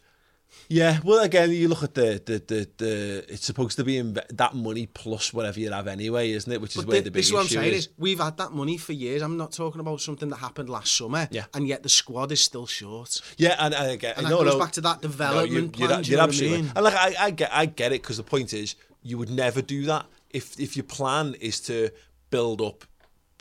[0.73, 4.55] Yeah, well, again, you look at the the the, the it's supposed to be that
[4.55, 6.61] money plus whatever you have anyway, isn't it?
[6.61, 7.87] Which is But where thi- the big this is what I'm issue saying is.
[7.87, 9.21] is we've had that money for years.
[9.21, 11.47] I'm not talking about something that happened last summer, Yeah.
[11.55, 13.21] and yet the squad is still short.
[13.37, 15.91] Yeah, and, and again, And that no, goes no, back to that development you're, plan,
[15.91, 16.73] You're, you you're know I absolutely, mean?
[16.77, 19.61] and like I, I get, I get it because the point is, you would never
[19.62, 21.91] do that if if your plan is to
[22.31, 22.85] build up,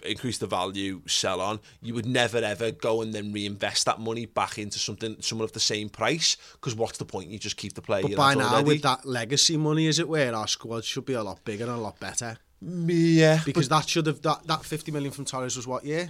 [0.05, 1.59] increase the value, sell on.
[1.81, 5.53] You would never ever go and then reinvest that money back into something, someone of
[5.53, 6.37] the same price.
[6.53, 7.29] Because what's the point?
[7.29, 8.03] You just keep the player.
[8.03, 8.67] But by now, already.
[8.67, 11.73] with that legacy money, as it were, our squad should be a lot bigger and
[11.73, 12.37] a lot better.
[12.63, 16.09] Mm, yeah, Because that should have that, that 50 million from Torres was what year?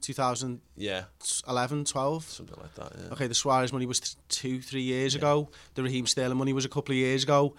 [0.00, 1.04] 2011, yeah,
[1.84, 2.24] 12?
[2.24, 2.92] something like that.
[2.96, 3.12] Yeah.
[3.12, 5.50] Okay, the Suarez money was th- two, three years ago.
[5.74, 7.56] The Raheem Sterling money was a couple of years ago.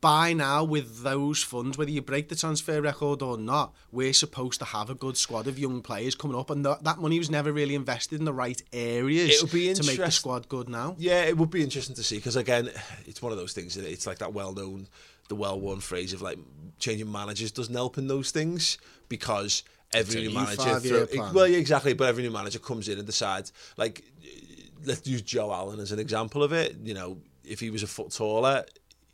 [0.00, 4.60] By now, with those funds, whether you break the transfer record or not, we're supposed
[4.60, 7.28] to have a good squad of young players coming up, and th- that money was
[7.28, 10.68] never really invested in the right areas It would be to make the squad good
[10.68, 10.94] now.
[10.98, 12.70] Yeah, it would be interesting to see because again,
[13.06, 13.76] it's one of those things.
[13.76, 14.86] It's like that well-known,
[15.28, 16.38] the well-worn phrase of like
[16.78, 18.78] changing managers doesn't help in those things
[19.08, 20.62] because every new manager.
[20.62, 21.94] five-year well, yeah, exactly.
[21.94, 24.04] But every new manager comes in and decides like,
[24.84, 26.76] let's use Joe Allen as an example of it.
[26.82, 28.64] You know, if he was a foot taller.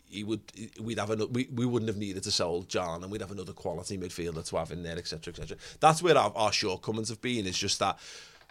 [0.09, 0.41] He would,
[0.81, 3.53] we'd have another, we, we wouldn't have needed to sell John, and we'd have another
[3.53, 5.57] quality midfielder to have in there, etc., etc.
[5.81, 7.47] That's where our, our shortcomings have been.
[7.47, 7.99] Is just that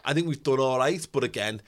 [0.03, 1.62] I think we've done all right, but again,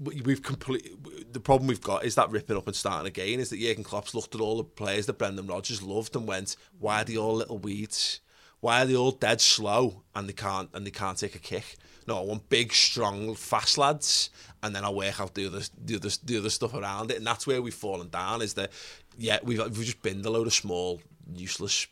[0.00, 1.32] we- we've complete.
[1.32, 3.40] The problem we've got is that ripping up and starting again.
[3.40, 6.56] Is that Jurgen Klopp's looked at all the players that Brendan Rodgers loved and went,
[6.78, 8.20] "Why are they all little weeds?
[8.60, 11.76] Why are they all dead slow and they can't and they can't take a kick?
[12.06, 14.30] No, I want big, strong, fast lads,
[14.62, 17.16] and then I'll work out the other the other the other stuff around it.
[17.18, 18.42] And that's where we've fallen down.
[18.42, 18.70] Is that
[19.18, 21.00] yeah, we've we've just binned a load of small,
[21.34, 21.86] useless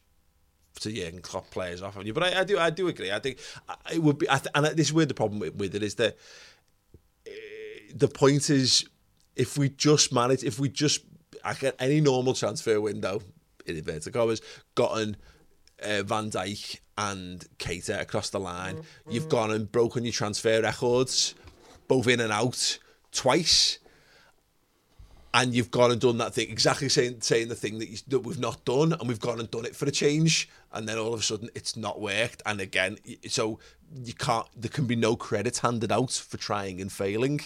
[0.80, 2.12] to Jurgen Klopp players off of you.
[2.12, 3.12] But I, I do I do agree.
[3.12, 3.38] I think
[3.92, 6.16] it would be, th- and this is where the problem with, with it is that
[7.26, 7.30] uh,
[7.94, 8.84] the point is
[9.36, 11.02] if we just manage, if we just
[11.44, 13.22] I get any normal transfer window
[13.66, 14.40] in inverted commas
[14.74, 15.16] gotten
[15.82, 21.34] uh, Van Dijk and Keita across the line, you've gone and broken your transfer records,
[21.88, 22.78] both in and out
[23.10, 23.78] twice
[25.34, 28.20] and you've gone and done that thing exactly saying saying the thing that, you, that
[28.20, 30.48] we've not done and we've gone and done it for a change.
[30.72, 32.40] And then all of a sudden it's not worked.
[32.46, 33.58] And again so
[34.04, 37.40] you can't there can be no credit handed out for trying and failing.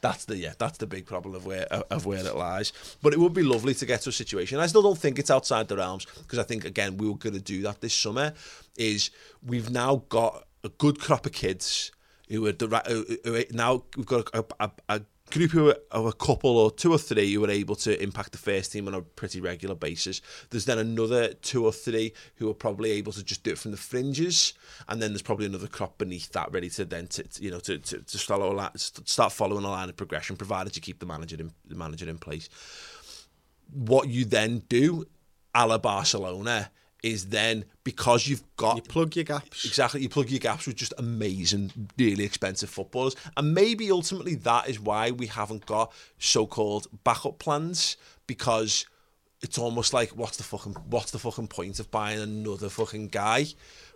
[0.00, 2.72] That's the yeah that's the big problem of where of where it lies.
[3.02, 4.58] But it would be lovely to get to a situation.
[4.58, 7.34] I still don't think it's outside the realms because I think again we were going
[7.34, 8.32] to do that this summer
[8.78, 9.10] is
[9.44, 11.92] we've now got a good crop of kids
[12.30, 15.00] who are the right now we've got a, a, a
[15.34, 18.70] group of a couple or two or three who are able to impact the first
[18.70, 20.20] team on a pretty regular basis.
[20.50, 23.72] There's then another two or three who are probably able to just do it from
[23.72, 24.54] the fringes,
[24.88, 27.78] and then there's probably another crop beneath that ready to then to, you know to,
[27.78, 31.50] to, to follow start following a line of progression, provided you keep the manager in,
[31.66, 32.48] the manager in place.
[33.72, 35.04] What you then do,
[35.52, 36.70] a la Barcelona,
[37.04, 39.66] is then because you've got You plug your gaps.
[39.66, 44.68] Exactly, you plug your gaps with just amazing, really expensive footballers, and maybe ultimately that
[44.70, 48.86] is why we haven't got so-called backup plans because
[49.42, 53.44] it's almost like what's the fucking what's the fucking point of buying another fucking guy?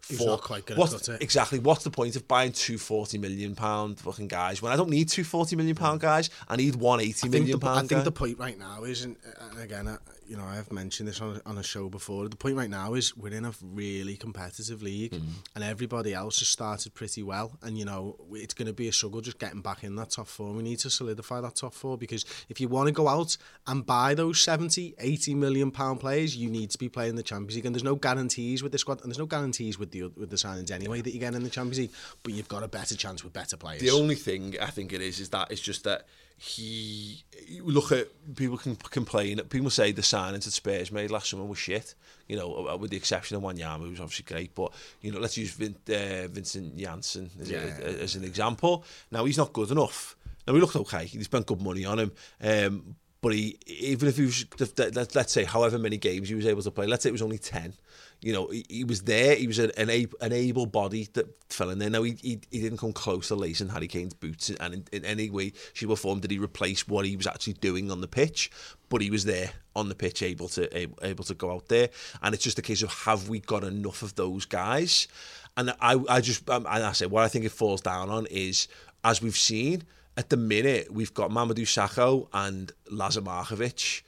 [0.09, 1.23] Who's not quite gonna what's- cut it.
[1.23, 4.91] Exactly, what's the point of buying two forty million pound fucking guys when I don't
[4.91, 6.31] need two forty million pound guys?
[6.49, 8.03] I need one eighty million I think guy.
[8.03, 9.17] the point right now is, and
[9.51, 9.97] and again, I,
[10.27, 12.29] you know, I have mentioned this on a, on a show before.
[12.29, 15.23] The point right now is we're in a really competitive league, Mm.
[15.55, 17.59] and everybody else has started pretty well.
[17.63, 20.27] And you know, it's going to be a struggle just getting back in that top
[20.29, 20.53] four.
[20.53, 23.37] We need to solidify that top four because if you want to go out
[23.67, 27.55] and buy those 70, 80 million pound players, you need to be playing the Champions
[27.57, 27.67] League.
[27.67, 30.37] And there's no guarantees with the squad, and there's no guarantees with the with the
[30.37, 31.93] signings anyway that you get in the Champions League.
[32.23, 33.81] But you've got a better chance with better players.
[33.81, 36.07] The only thing I think it is is that it's just that
[36.41, 37.25] he
[37.63, 39.39] look at people can complain.
[39.49, 41.95] People say the signings that Spurs made last summer was shit.
[42.29, 44.55] You know, uh, with the exception of Wanyama, who's obviously great.
[44.55, 47.65] But you know, let's use Vin, uh, Vincent Janssen as, Yeah.
[47.81, 48.85] a, as an example.
[49.11, 50.17] Now he's not good enough.
[50.47, 51.05] Now he looked okay.
[51.07, 52.13] He spent good money on him.
[52.41, 54.47] Um, but he, even if he was,
[54.77, 57.23] let- let's say, however many games he was able to play, let's say it was
[57.23, 57.75] only 10,
[58.21, 61.27] you know, he, he was there, he was an, an, ab- an able body that
[61.53, 61.91] fell in there.
[61.91, 65.05] Now, he, he, he didn't come close to lacing Harry Kane's boots, and in, in
[65.05, 68.09] any way, shape or form, did he replace what he was actually doing on the
[68.09, 68.51] pitch,
[68.89, 71.89] but he was there on the pitch, able to able, able to go out there.
[72.23, 75.09] And it's just a case of, have we got enough of those guys?
[75.57, 78.27] And I, I just, um, and I say, what I think it falls down on
[78.27, 78.69] is,
[79.03, 79.83] as we've seen,
[80.19, 84.03] at the minute, we've got Mamadou Sakho and Lazar Markovic,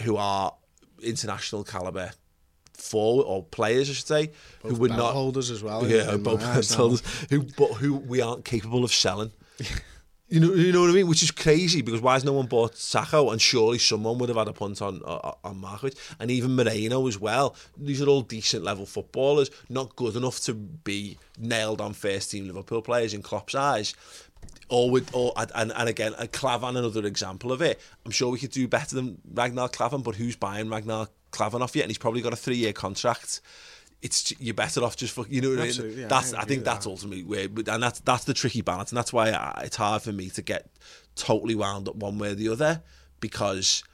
[0.00, 0.54] who are
[1.02, 2.12] international caliber
[2.72, 4.30] forward or players, I should say,
[4.62, 7.94] who Both would belt not holders as well, Yeah, both belt holders, who but who
[7.96, 9.30] we aren't capable of selling.
[10.32, 11.08] You know, you know what I mean?
[11.08, 13.30] Which is crazy because why has no one bought Sakho?
[13.32, 17.06] And surely someone would have had a punt on on, on Markovic and even Moreno
[17.06, 17.54] as well.
[17.76, 22.46] These are all decent level footballers, not good enough to be nailed on first team
[22.46, 23.94] Liverpool players in Klopp's eyes.
[24.68, 27.78] Or with, or and, and again, a Klavan, another example of it.
[28.06, 31.76] I'm sure we could do better than Ragnar Klavan, but who's buying Ragnar Klavan off
[31.76, 31.82] yet?
[31.82, 33.42] And he's probably got a three year contract.
[34.00, 35.98] It's you're better off just for you know what I mean.
[35.98, 36.90] Yeah, that's I I, think that's that.
[36.90, 40.12] ultimately where, and that's that's the tricky balance, and that's why I, it's hard for
[40.12, 40.70] me to get
[41.16, 42.82] totally wound up one way or the other
[43.20, 43.84] because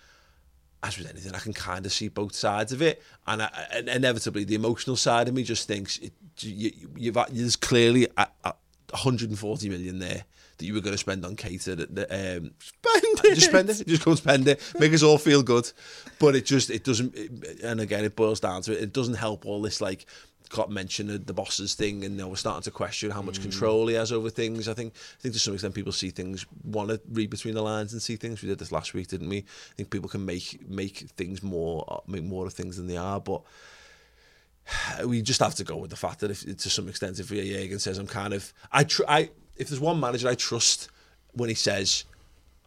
[0.83, 3.89] as with anything, I can kind of see both sides of it, and, I, and
[3.89, 8.55] inevitably the emotional side of me just thinks it, you, you've there's clearly a, a
[8.91, 10.25] 140 million there
[10.59, 11.77] that you were going to spend on Keita.
[11.77, 13.35] That, that, um, Spend it.
[13.35, 13.87] Just spend it.
[13.87, 14.61] Just go spend it.
[14.79, 15.71] Make us all feel good.
[16.19, 17.15] But it just it doesn't.
[17.15, 18.83] It, and again, it boils down to it.
[18.83, 20.07] It doesn't help all this like
[20.49, 23.87] got mentioned the bosses thing, and you know, we're starting to question how much control
[23.87, 24.69] he has over things.
[24.69, 27.63] I think I think to some extent people see things, want to read between the
[27.63, 28.43] lines and see things.
[28.43, 29.39] We did this last week, didn't we?
[29.39, 33.21] I think people can make make things more make more of things than they are,
[33.21, 33.43] but
[35.05, 37.81] we just have to go with the fact that if to some extent if Jürgen
[37.81, 40.89] says I'm kind of I tr- I if there's one manager I trust
[41.33, 42.05] when he says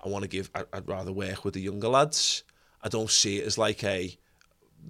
[0.04, 2.44] I want to give I, I'd rather work with the younger lads
[2.84, 4.18] I don't see it as like a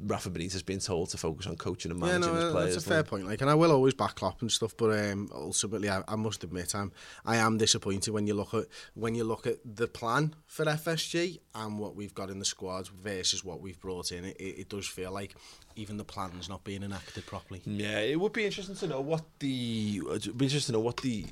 [0.06, 2.74] Rafa Benitez being told to focus on coaching and Yeah, managing no, his players.
[2.76, 3.28] that's a fair point.
[3.28, 6.45] Like, and I will always back Klopp and stuff, but um, ultimately, I, I must
[6.45, 6.93] admit, I'm
[7.26, 11.41] I am disappointed when you look at when you look at the plan for FSG
[11.56, 14.24] and what we've got in the squad versus what we've brought in.
[14.24, 15.36] It, it, it does feel like
[15.76, 17.62] even the plan's not being enacted properly.
[17.66, 20.97] Yeah, it would be interesting to know what the it'd be interesting to know what
[21.02, 21.26] the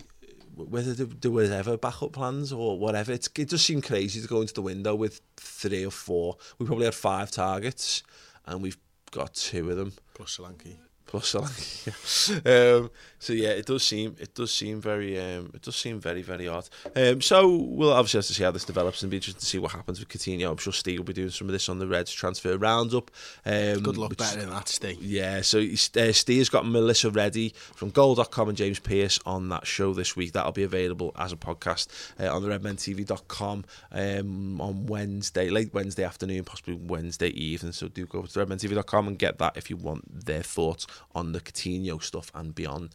[0.67, 3.11] whether there, was ever backup plans or whatever.
[3.11, 6.37] It's, it does seem crazy to go into the window with three or four.
[6.57, 8.03] We probably had five targets,
[8.45, 8.77] and we've
[9.11, 9.93] got two of them.
[10.13, 10.77] Plus Solanke.
[11.09, 11.33] Plus
[12.45, 16.21] um, so yeah, it does seem it does seem very um, it does seem very
[16.21, 16.69] very odd.
[16.95, 19.57] Um, so we'll obviously have to see how this develops and be interested to see
[19.57, 20.51] what happens with Coutinho.
[20.51, 23.09] I'm sure Steve will be doing some of this on the Reds transfer roundup.
[23.43, 25.01] Um, Good luck which- better than that, Steve.
[25.01, 29.93] yeah, so uh, Steve's got Melissa Reddy from Goal.com and James Pearce on that show
[29.93, 30.33] this week.
[30.33, 31.87] That'll be available as a podcast
[32.19, 37.71] uh, on the redmentv.com um, on Wednesday, late Wednesday afternoon, possibly Wednesday evening.
[37.71, 41.41] So do go to redmentv.com and get that if you want their thoughts on the
[41.41, 42.89] Coutinho stuff and beyond.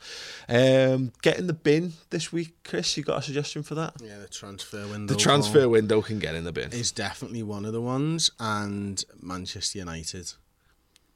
[0.48, 2.96] Um, get in the bin this week, Chris.
[2.96, 3.94] You got a suggestion for that?
[4.02, 5.12] Yeah, the transfer window.
[5.12, 6.72] The transfer window can get in the bin.
[6.72, 10.32] is definitely one of the ones, and Manchester United.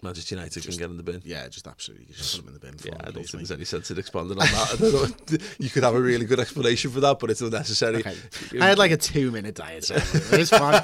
[0.03, 1.21] Manchester United can get in the bin.
[1.25, 2.79] Yeah, just absolutely just put them in the bin.
[2.79, 4.79] For Yeah, I don't think there's any sense in expanding on that.
[5.29, 5.39] Know.
[5.59, 7.97] You could have a really good explanation for that, but it's unnecessary.
[7.97, 8.15] Okay.
[8.61, 9.91] I had like a two minute diet.
[9.91, 10.83] It's fine.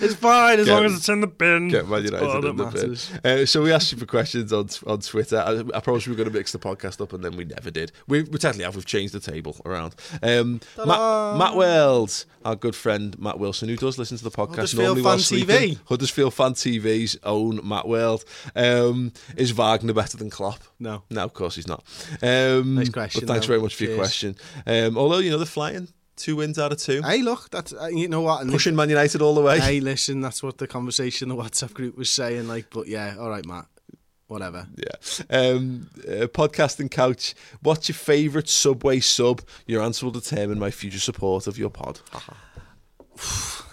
[0.00, 1.68] It's fine as Get- long as it's in the bin.
[1.68, 2.64] Get Man United in the
[3.22, 3.32] bin.
[3.32, 5.38] Uh, so we asked you for questions on on Twitter.
[5.38, 7.70] I, I promised we were going to mix the podcast up, and then we never
[7.70, 7.92] did.
[8.08, 8.76] We, we technically have.
[8.76, 9.94] We've changed the table around.
[10.22, 14.56] Um, Matt, Matt Wells, our good friend Matt Wilson, who does listen to the podcast,
[14.56, 15.74] Huddersfield normally Fan sleeping.
[15.76, 15.78] TV.
[15.88, 18.24] Huddersfield Fan TV's own Matt Weld.
[18.56, 20.60] Um, is Wagner better than Klopp?
[20.78, 21.02] No.
[21.10, 21.84] No, of course he's not.
[22.22, 23.52] Um, Nice question, But thanks though.
[23.52, 23.98] very much for your Cheers.
[24.00, 24.36] question.
[24.66, 25.88] Um, although, you know, they're flying.
[26.16, 27.00] Two wins out of two.
[27.02, 28.42] Hey, look, that's uh, you know what?
[28.42, 29.58] And Pushing Man United all the way.
[29.58, 32.46] Hey, listen, that's what the conversation in the WhatsApp group was saying.
[32.46, 33.64] Like, but yeah, all right, Matt.
[34.26, 34.68] Whatever.
[34.76, 35.36] Yeah.
[35.36, 37.34] Um, uh, podcasting couch.
[37.62, 39.40] What's your favourite Subway sub?
[39.66, 42.00] Your answer will determine my future support of your pod.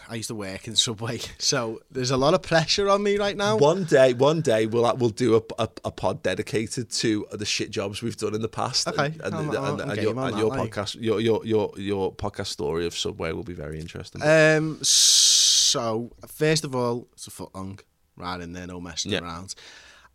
[0.10, 3.36] I used to work in Subway, so there's a lot of pressure on me right
[3.36, 3.58] now.
[3.58, 7.70] One day, one day we'll we'll do a, a, a pod dedicated to the shit
[7.72, 8.88] jobs we've done in the past.
[8.88, 10.72] Okay, and, and, I'm- and, I'm and your, on and that, your like.
[10.72, 14.22] podcast, your, your your your podcast story of Subway will be very interesting.
[14.24, 17.80] Um, so first of all, it's a foot long,
[18.16, 19.20] right in there, no messing Yeah.
[19.20, 19.56] around.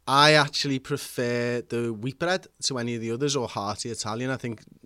[0.08, 4.30] I actually prefer the wheat bread to any of the others or hearty Italian.
[4.30, 4.81] I think uh,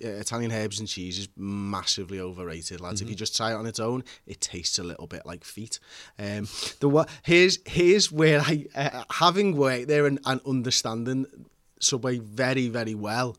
[0.00, 3.00] Italian herbs and cheese is massively overrated, lads.
[3.00, 5.78] If you just try it on its own, it tastes a little bit like feet.
[6.18, 6.48] Um,
[6.80, 11.26] the what here's here's where I uh, having worked there and, and understanding
[11.80, 13.36] Subway very very well.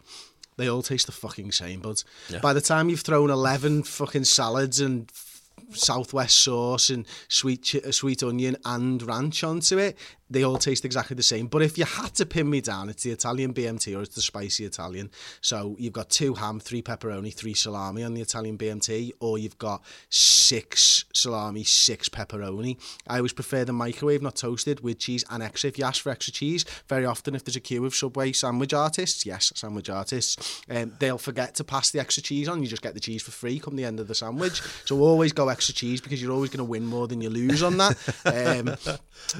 [0.57, 2.03] They all taste the fucking same, but
[2.41, 5.11] by the time you've thrown eleven fucking salads and
[5.71, 9.97] southwest sauce and sweet sweet onion and ranch onto it
[10.29, 11.47] they all taste exactly the same.
[11.47, 14.21] But if you had to pin me down it's the Italian BMT or it's the
[14.21, 15.09] spicy Italian.
[15.41, 19.57] So you've got two ham three pepperoni three salami on the Italian BMT or you've
[19.57, 22.77] got six salami six pepperoni.
[23.07, 25.67] I always prefer the microwave not toasted with cheese and extra.
[25.67, 28.73] If you ask for extra cheese very often if there's a queue of Subway sandwich
[28.73, 32.61] artists yes sandwich artists um, they'll forget to pass the extra cheese on.
[32.61, 34.61] You just get the cheese for free come the end of the sandwich.
[34.85, 37.63] So always go extra cheese because you're always going to win more than you lose
[37.63, 37.97] on that.
[38.29, 38.97] Um, so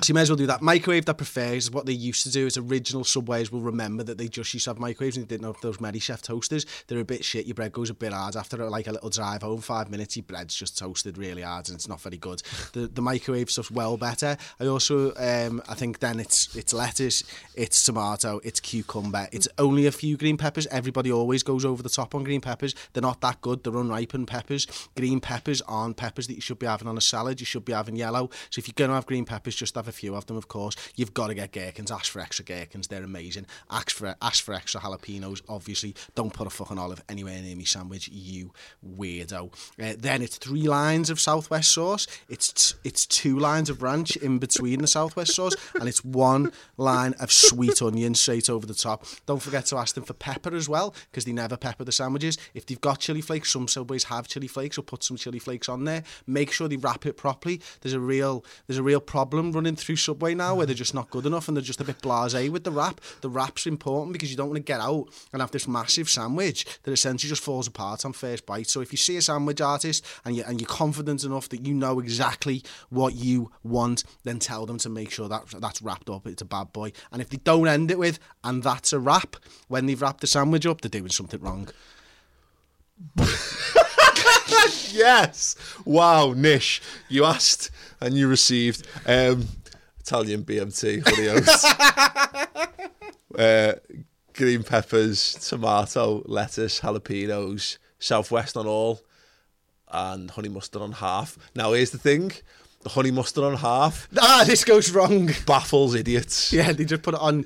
[0.08, 2.45] you may as well do that microwave that prefers is what they used to do
[2.45, 5.45] is original subways will remember that they just used to have microwaves and they didn't
[5.45, 6.65] have those Chef toasters.
[6.88, 8.38] They're a bit shit your bread goes a bit hard.
[8.38, 11.75] After like a little drive home five minutes your bread's just toasted really hard and
[11.75, 12.41] it's not very good.
[12.71, 14.38] The the microwave stuff's well better.
[14.59, 17.23] I also um, I think then it's it's lettuce
[17.55, 19.27] it's tomato it's cucumber.
[19.34, 20.65] It's only a few green peppers.
[20.67, 22.73] Everybody always goes over the top on green peppers.
[22.93, 23.63] They're not that good.
[23.63, 24.65] They're unripened peppers.
[24.95, 27.41] Green peppers aren't peppers that you should be having on a salad.
[27.41, 28.30] You should be having yellow.
[28.49, 30.47] So if you're going to have green peppers just have a few of them of
[30.47, 33.45] course you've got to get gherkins ask for extra gherkins they're amazing.
[33.70, 35.95] Ask for ask for extra jalapenos obviously.
[36.15, 38.51] Don't put a fucking olive anywhere near me sandwich you
[38.86, 39.53] weirdo.
[39.82, 42.07] Uh, then it's three lines of southwest sauce.
[42.28, 46.51] It's t- it's two lines of ranch in between the southwest sauce and it's one
[46.78, 49.05] line of sweet onion straight over the top.
[49.26, 52.38] Don't forget to ask them for pepper as well because they never pepper the sandwiches.
[52.53, 55.70] If they've got chili flakes some subways have chili flakes or put some chili flakes
[55.70, 56.03] on there.
[56.28, 57.61] Make sure they wrap it properly.
[57.82, 61.10] There's a real there's a real problem running through subway now where they're just not
[61.10, 64.30] good enough and they're just a bit blasé with the wrap the wrap's important because
[64.30, 67.66] you don't want to get out and have this massive sandwich that essentially just falls
[67.66, 70.68] apart on first bite so if you see a sandwich artist and you and you're
[70.68, 75.30] confident enough that you know exactly what you want then tell them to make sure
[75.30, 78.20] that that's wrapped up it's a bad boy and if they don't end it with
[78.43, 79.38] and that's a wrap
[79.70, 81.70] when they've wrapped the sandwich up they're doing something wrong
[84.91, 85.55] yes.
[85.86, 86.82] Wow, Nish.
[87.07, 88.88] You asked and you received.
[89.05, 89.47] Um,
[90.10, 91.66] Italian BMT, honey oats.
[93.38, 93.76] uh,
[94.34, 99.01] green peppers, tomato, lettuce, jalapenos, southwest on all,
[99.91, 101.38] and honey mustard on half.
[101.53, 102.32] Now, here's the thing
[102.82, 106.53] the honey mustard on half ah this goes wrong baffles idiots.
[106.53, 107.45] yeah they just put it on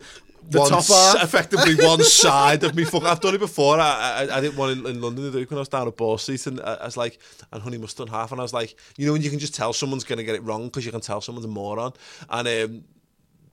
[0.49, 2.83] the one top half effectively one side of me.
[2.83, 3.79] Fuck, I've done it before.
[3.79, 6.17] I, I, I did one in, in London the when I was down at Ball
[6.17, 7.19] Street, and I, I was like,
[7.51, 9.73] and honey mustard half, and I was like, you know, when you can just tell
[9.73, 11.93] someone's going to get it wrong because you can tell someone's a moron,
[12.29, 12.83] and um,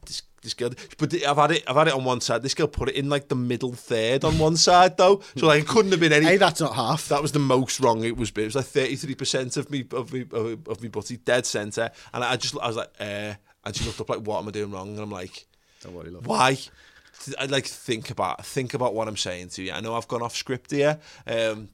[0.07, 2.43] this, this girl, but I've had it, I've had it on one side.
[2.43, 5.63] This girl put it in like the middle third on one side though, so like
[5.63, 6.27] it couldn't have been any.
[6.27, 8.31] hey that's not half That was the most wrong it was.
[8.31, 11.47] It was like thirty three percent of me of me of, of me butty dead
[11.47, 13.35] centre, and I just I was like, eh,
[13.65, 14.91] and she looked up like, what am I doing wrong?
[14.91, 15.47] And I'm like,
[15.83, 16.27] Don't worry, love.
[16.27, 16.59] why?
[17.39, 19.73] I like think about think about what I'm saying to you.
[19.73, 20.99] I know I've gone off script here.
[21.27, 21.69] Um,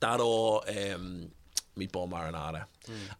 [0.00, 1.30] that or um,
[1.76, 2.64] meatball marinara.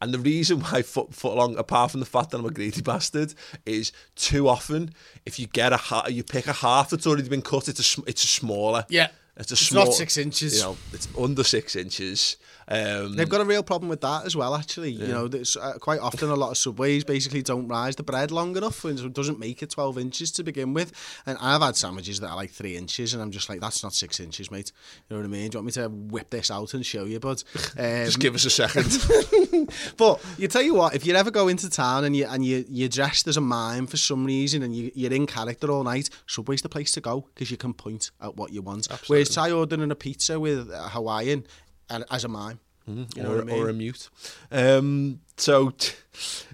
[0.00, 2.80] And the reason why foot, foot long, apart from the fact that I'm a greedy
[2.80, 3.34] bastard,
[3.66, 4.94] is too often
[5.26, 8.02] if you get a ha- you pick a half that's already been cut, it's a
[8.06, 8.86] it's a smaller.
[8.88, 9.08] Yeah.
[9.36, 10.56] It's a It's small, not six inches.
[10.56, 12.38] You know, it's under six inches.
[12.70, 14.92] Um, They've got a real problem with that as well, actually.
[14.92, 18.56] You know, uh, quite often a lot of subways basically don't rise the bread long
[18.56, 20.92] enough and it doesn't make it 12 inches to begin with.
[21.24, 23.94] And I've had sandwiches that are like three inches and I'm just like, that's not
[23.94, 24.72] six inches, mate.
[25.08, 25.50] You know what I mean?
[25.50, 27.42] Do you want me to whip this out and show you, bud?
[27.78, 29.70] Um, just give us a second.
[29.96, 32.64] but you tell you what, if you ever go into town and you and you
[32.68, 36.10] you're dressed as a mime for some reason and you, you're in character all night,
[36.26, 38.88] Subway's the place to go because you can point at what you want.
[39.06, 41.44] Whereas try ordering a pizza with a Hawaiian
[41.91, 42.61] as a mime.
[42.86, 43.57] You know or, I mean?
[43.57, 44.09] or a mute.
[44.51, 45.74] Um, so,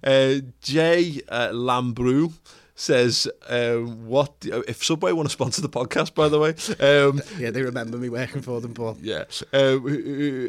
[0.03, 2.32] uh, Jay uh, Lambrou
[2.74, 6.50] says, um, "What if Subway want to sponsor the podcast?" By the way,
[6.80, 9.24] um, Yeah, they remember me working for them, but yeah.
[9.52, 9.84] Um,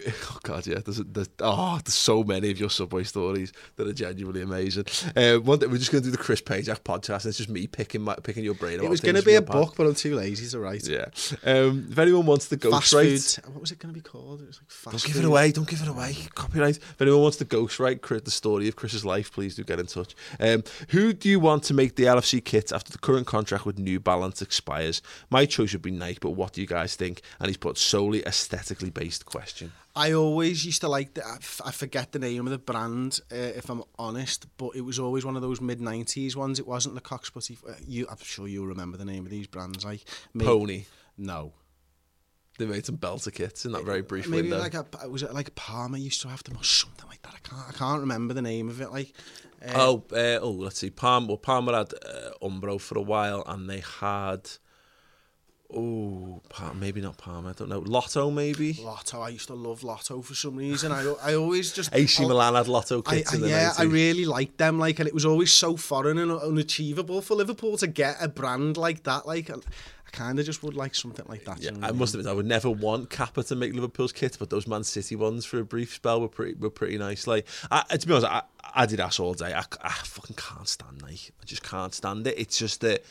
[0.08, 0.80] oh God, yeah.
[0.84, 4.86] There's, there's oh, there's so many of your Subway stories that are genuinely amazing.
[5.16, 7.22] Um, one day we're just going to do the Chris Pajak podcast.
[7.22, 8.80] And it's just me picking my, picking your brain.
[8.84, 10.88] it was going to be a book, but I'm too lazy to write.
[10.88, 11.06] Yeah.
[11.44, 13.54] Um, if anyone wants to Fast ghostwrite, food.
[13.54, 14.42] What was it going to be called?
[14.42, 15.14] It was like fast don't food.
[15.14, 15.52] give it away.
[15.52, 16.16] Don't give it away.
[16.36, 16.78] Copyright.
[16.78, 19.86] If anyone wants to ghostwrite Chris- the story of Chris's life, please do get in
[19.88, 20.16] touch.
[20.40, 23.78] Um, who do you want to make the LFC kits after the current contract with
[23.80, 25.02] New Balance expires?
[25.30, 27.22] My choice would be Nike, but what do you guys think?
[27.40, 29.72] And he's put solely aesthetically based question.
[29.96, 31.24] I always used to like the,
[31.64, 35.24] I forget the name of the brand uh, if I'm honest, but it was always
[35.26, 36.60] one of those mid '90s ones.
[36.60, 37.58] It wasn't Le Coq Sportif.
[37.68, 40.04] Uh, you, I'm sure you remember the name of these brands, like
[40.34, 40.86] maybe, Pony.
[41.18, 41.54] No,
[42.58, 44.60] They made some belter kits in that very brief maybe window.
[44.60, 47.34] like a was it like Palmer used to have them or something like that.
[47.36, 48.92] I can't I can't remember the name of it.
[48.92, 49.14] Like
[49.68, 50.90] uh, oh, uh, oh, let's see.
[50.90, 54.50] Palm, well, Palmer had uh, Umbro for a while, and they had.
[55.74, 56.42] Oh,
[56.76, 57.50] maybe not Palmer.
[57.50, 57.80] I don't know.
[57.80, 58.74] Lotto, maybe.
[58.74, 59.22] Lotto.
[59.22, 60.92] I used to love Lotto for some reason.
[60.92, 63.70] I I always just AC oh, Milan had Lotto I, kits I, in the yeah,
[63.72, 63.80] 90s.
[63.80, 64.78] I really liked them.
[64.78, 68.78] Like, and it was always so foreign and unachievable for Liverpool to get a brand
[68.78, 69.26] like that.
[69.26, 69.56] Like, I
[70.12, 71.62] kind of just would like something like that.
[71.62, 74.68] Yeah, I must admit, I would never want Kappa to make Liverpool's kits, but those
[74.68, 77.26] Man City ones for a brief spell were pretty were pretty nice.
[77.26, 78.44] Like, I, to be honest, I,
[78.76, 79.52] I did ass all day.
[79.54, 81.32] I, I fucking can't stand Nike.
[81.42, 82.36] I just can't stand it.
[82.38, 83.04] It's just that.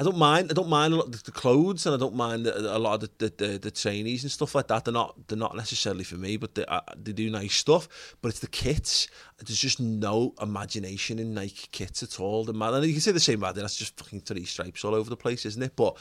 [0.00, 0.52] I don't mind.
[0.52, 3.10] I don't mind a lot of the clothes, and I don't mind a, lot of
[3.18, 4.84] the, the, the, trainees and stuff like that.
[4.84, 8.16] They're not they're not necessarily for me, but they uh, they do nice stuff.
[8.22, 9.08] But it's the kits.
[9.44, 12.44] There's just no imagination in Nike kits at all.
[12.44, 13.76] The man, and you can say the same about Adidas.
[13.76, 15.74] Just fucking three stripes all over the place, isn't it?
[15.74, 15.96] But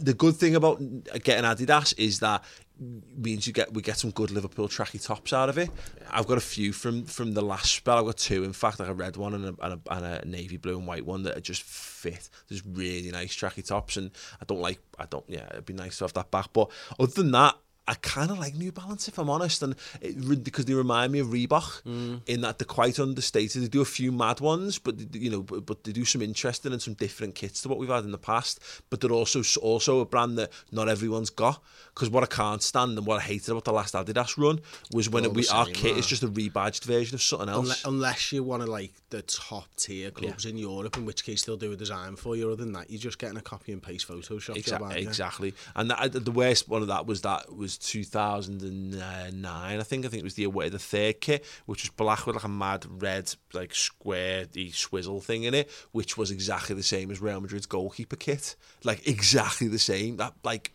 [0.00, 0.78] the good thing about
[1.22, 2.42] getting Adidas is that
[2.80, 5.70] means you get we get some good Liverpool tracky tops out of it.
[6.10, 7.98] I've got a few from from the last spell.
[7.98, 10.28] I've got two, in fact, like a red one and a, and a, and a
[10.28, 12.28] navy blue and white one that are just fit.
[12.48, 14.10] There's really nice tracky tops, and
[14.40, 14.80] I don't like.
[14.98, 15.24] I don't.
[15.28, 16.52] Yeah, it'd be nice to have that back.
[16.52, 17.56] But other than that.
[17.88, 21.20] I kind of like New Balance if I'm honest, and it, because they remind me
[21.20, 22.20] of Reebok mm.
[22.26, 23.62] in that they're quite understated.
[23.62, 26.20] They do a few mad ones, but they- you know, but, but they do some
[26.20, 28.60] interesting and some different kits to what we've had in the past.
[28.90, 31.62] But they're also also a brand that not everyone's got.
[31.94, 34.60] Because what I can't stand and what I hated about the last Adidas run
[34.92, 37.64] was when it, we our kit is just a rebadged version of something else.
[37.64, 41.44] Unless, unless you want to like the top tier clubs in Europe, in which case
[41.44, 42.48] they'll do a design for you.
[42.48, 44.56] Other than that, you're just getting a copy and paste Photoshop.
[44.56, 45.54] Exactly, aren't exactly.
[45.74, 50.04] And that, uh, the worst one of that was that was 2009, I think.
[50.04, 52.48] I think it was the away the third kit, which was black with like a
[52.48, 57.20] mad red like square the swizzle thing in it, which was exactly the same as
[57.20, 60.16] Real Madrid's goalkeeper kit, like exactly the same.
[60.18, 60.72] That like.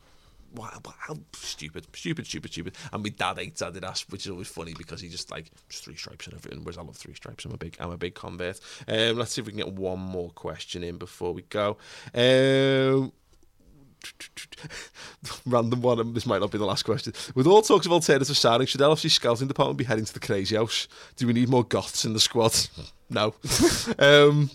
[0.53, 2.75] Wow, how stupid, stupid, stupid, stupid.
[2.91, 5.95] And my dad hates Adidas, which is always funny because he just like just three
[5.95, 6.63] stripes and everything.
[6.63, 7.45] Whereas I love three stripes.
[7.45, 8.59] I'm a big, I'm a big convert.
[8.87, 11.77] Um, let's see if we can get one more question in before we go.
[12.13, 13.13] Um,
[15.45, 17.13] random one, and this might not be the last question.
[17.35, 20.55] With all talks of alternative signing, should LFC scouting department be heading to the crazy
[20.55, 20.87] house?
[21.15, 22.55] Do we need more goths in the squad?
[23.09, 23.33] no.
[23.99, 24.49] um,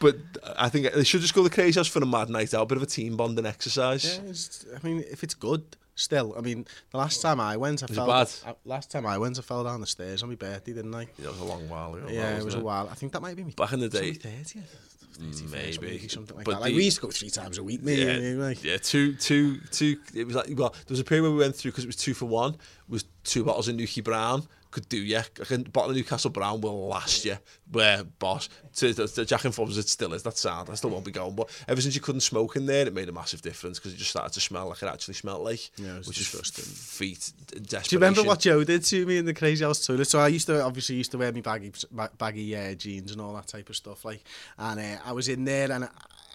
[0.00, 0.16] but
[0.56, 2.62] I think they should just go to the crazy house for a mad night out,
[2.62, 4.20] a bit of a team bonding exercise.
[4.66, 6.34] Yeah, I mean, if it's good, still.
[6.36, 8.06] I mean, the last time I went, I it fell.
[8.06, 8.30] bad?
[8.46, 11.02] I, last time I went, I fell down the stairs on my birthday, didn't I?
[11.02, 12.06] It was a long while ago.
[12.08, 12.88] Yeah, wasn't it was a while.
[12.90, 13.52] I think that might be me.
[13.56, 14.12] Back in the day.
[14.12, 16.08] thirtieth, Maybe.
[16.08, 16.60] something like But that.
[16.60, 18.00] Like the- we used to go three times a week, maybe.
[18.02, 18.62] Yeah, maybe, like.
[18.64, 19.96] yeah, two, two, two.
[20.14, 21.96] It was like well, there was a period where we went through because it was
[21.96, 22.56] two for one.
[22.88, 25.16] Was two bottles of Nuki Brown could do you?
[25.16, 27.36] Like a bottle of Newcastle Brown will last you.
[27.70, 30.22] Where boss to, to, to Jack and Fobs it still is.
[30.22, 30.70] That's sad.
[30.70, 31.34] I still won't be going.
[31.34, 33.96] But ever since you couldn't smoke in there, it made a massive difference because it
[33.96, 35.70] just started to smell like it actually smelled like.
[35.78, 37.88] Yeah, which is feet desperation.
[37.88, 40.06] Do you remember what Joe did to me in the crazy house toilet?
[40.06, 41.72] So I used to obviously used to wear my baggy
[42.18, 44.04] baggy uh, jeans and all that type of stuff.
[44.04, 44.22] Like,
[44.58, 45.88] and uh, I was in there and I,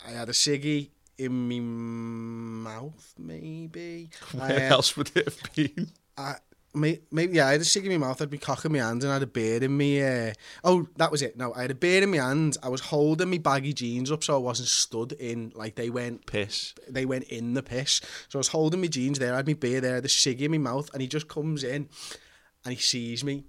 [0.07, 4.09] I had a ciggy in my mouth, maybe.
[4.31, 5.91] Where Uh, else would it have been?
[6.17, 6.35] I,
[6.73, 9.03] may- maybe yeah, I had a cig in my mouth, I'd be cocking my hand,
[9.03, 10.01] and I had a beer in me.
[10.01, 11.37] Uh, oh, that was it.
[11.37, 12.57] No, I had a beer in my hand.
[12.63, 16.25] I was holding my baggy jeans up so I wasn't stood in like they went
[16.25, 16.73] Piss.
[16.89, 18.01] they went in the piss.
[18.29, 20.51] So I was holding my jeans there, I had my beer there, the cig in
[20.51, 21.89] my mouth, and he just comes in
[22.65, 23.43] and he sees me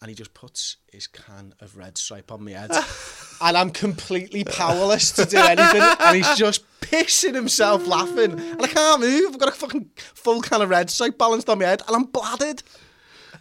[0.00, 2.70] and he just puts his can of red stripe on my head.
[3.40, 5.82] and I'm completely powerless to do anything.
[6.00, 8.38] And he's just pissing himself laughing.
[8.38, 9.32] And I can't move.
[9.32, 12.04] I've got a fucking full can of red stripe balanced on my head and I'm
[12.04, 12.62] bladdered.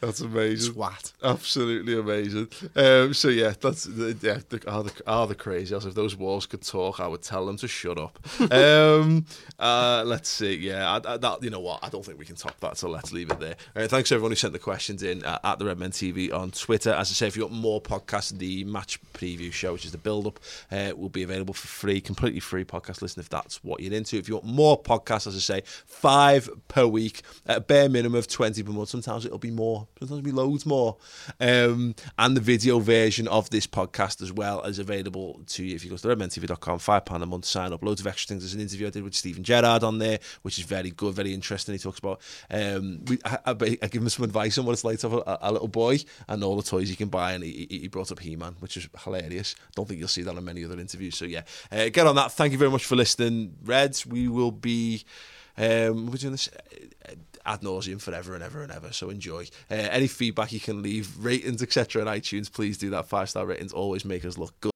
[0.06, 0.74] That's amazing.
[0.74, 1.14] Swat.
[1.24, 2.50] Absolutely amazing.
[2.76, 4.40] Um, so yeah, that's the, yeah.
[4.50, 5.74] The, are the are the crazy?
[5.74, 8.20] As if those walls could talk, I would tell them to shut up.
[8.52, 9.26] um,
[9.58, 10.56] uh, let's see.
[10.56, 11.80] Yeah, I, I, that you know what?
[11.82, 12.78] I don't think we can top that.
[12.78, 13.56] So let's leave it there.
[13.76, 16.92] Uh, thanks everyone who sent the questions in uh, at the Redmen TV on Twitter.
[16.92, 19.98] As I say, if you want more podcasts, the match preview show, which is the
[19.98, 20.40] build up,
[20.70, 24.18] uh, will be available for free, completely free podcast listen if that's what you're into.
[24.18, 28.20] If you want more podcasts, as I say, five per week, at a bare minimum
[28.20, 28.90] of twenty per month.
[28.90, 29.88] Sometimes it'll be more.
[30.00, 30.98] Sometimes it'll be loads more.
[31.40, 35.84] Um, and the video version of this podcast as well is available to you if
[35.84, 37.84] you go to redmentv.com, five pound a month, sign up.
[37.84, 38.44] Loads of extra things.
[38.44, 41.34] There's an interview I did with Steven Gerrard on there, which is very good, very
[41.34, 41.74] interesting.
[41.74, 42.22] He talks about.
[42.50, 45.20] Um, we, I, I, I give him some advice on what it's like to have
[45.20, 48.12] a, a little boy and all the toys you can buy, and he, he brought
[48.12, 49.56] up He-Man, which is hilarious.
[49.76, 51.18] Don't think you'll see that in many other interviews.
[51.18, 52.32] So yeah, uh, get on that.
[52.32, 54.06] Thank you very much for listening, Reds.
[54.06, 55.04] We will be.
[55.56, 56.50] Um, we're doing this
[57.46, 58.92] ad nauseum forever and ever and ever.
[58.92, 59.48] So enjoy.
[59.70, 62.02] Uh, any feedback you can leave, ratings, etc.
[62.02, 63.08] on iTunes, please do that.
[63.08, 64.72] Five star ratings always make us look good.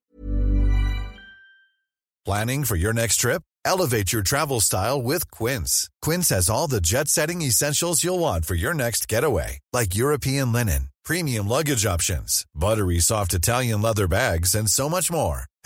[2.26, 3.41] Planning for your next trip?
[3.63, 5.89] Elevate your travel style with Quince.
[6.01, 10.51] Quince has all the jet setting essentials you'll want for your next getaway, like European
[10.51, 15.43] linen, premium luggage options, buttery soft Italian leather bags, and so much more.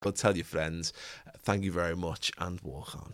[0.00, 0.92] But tell your friends,
[1.38, 3.12] thank you very much, and walk on.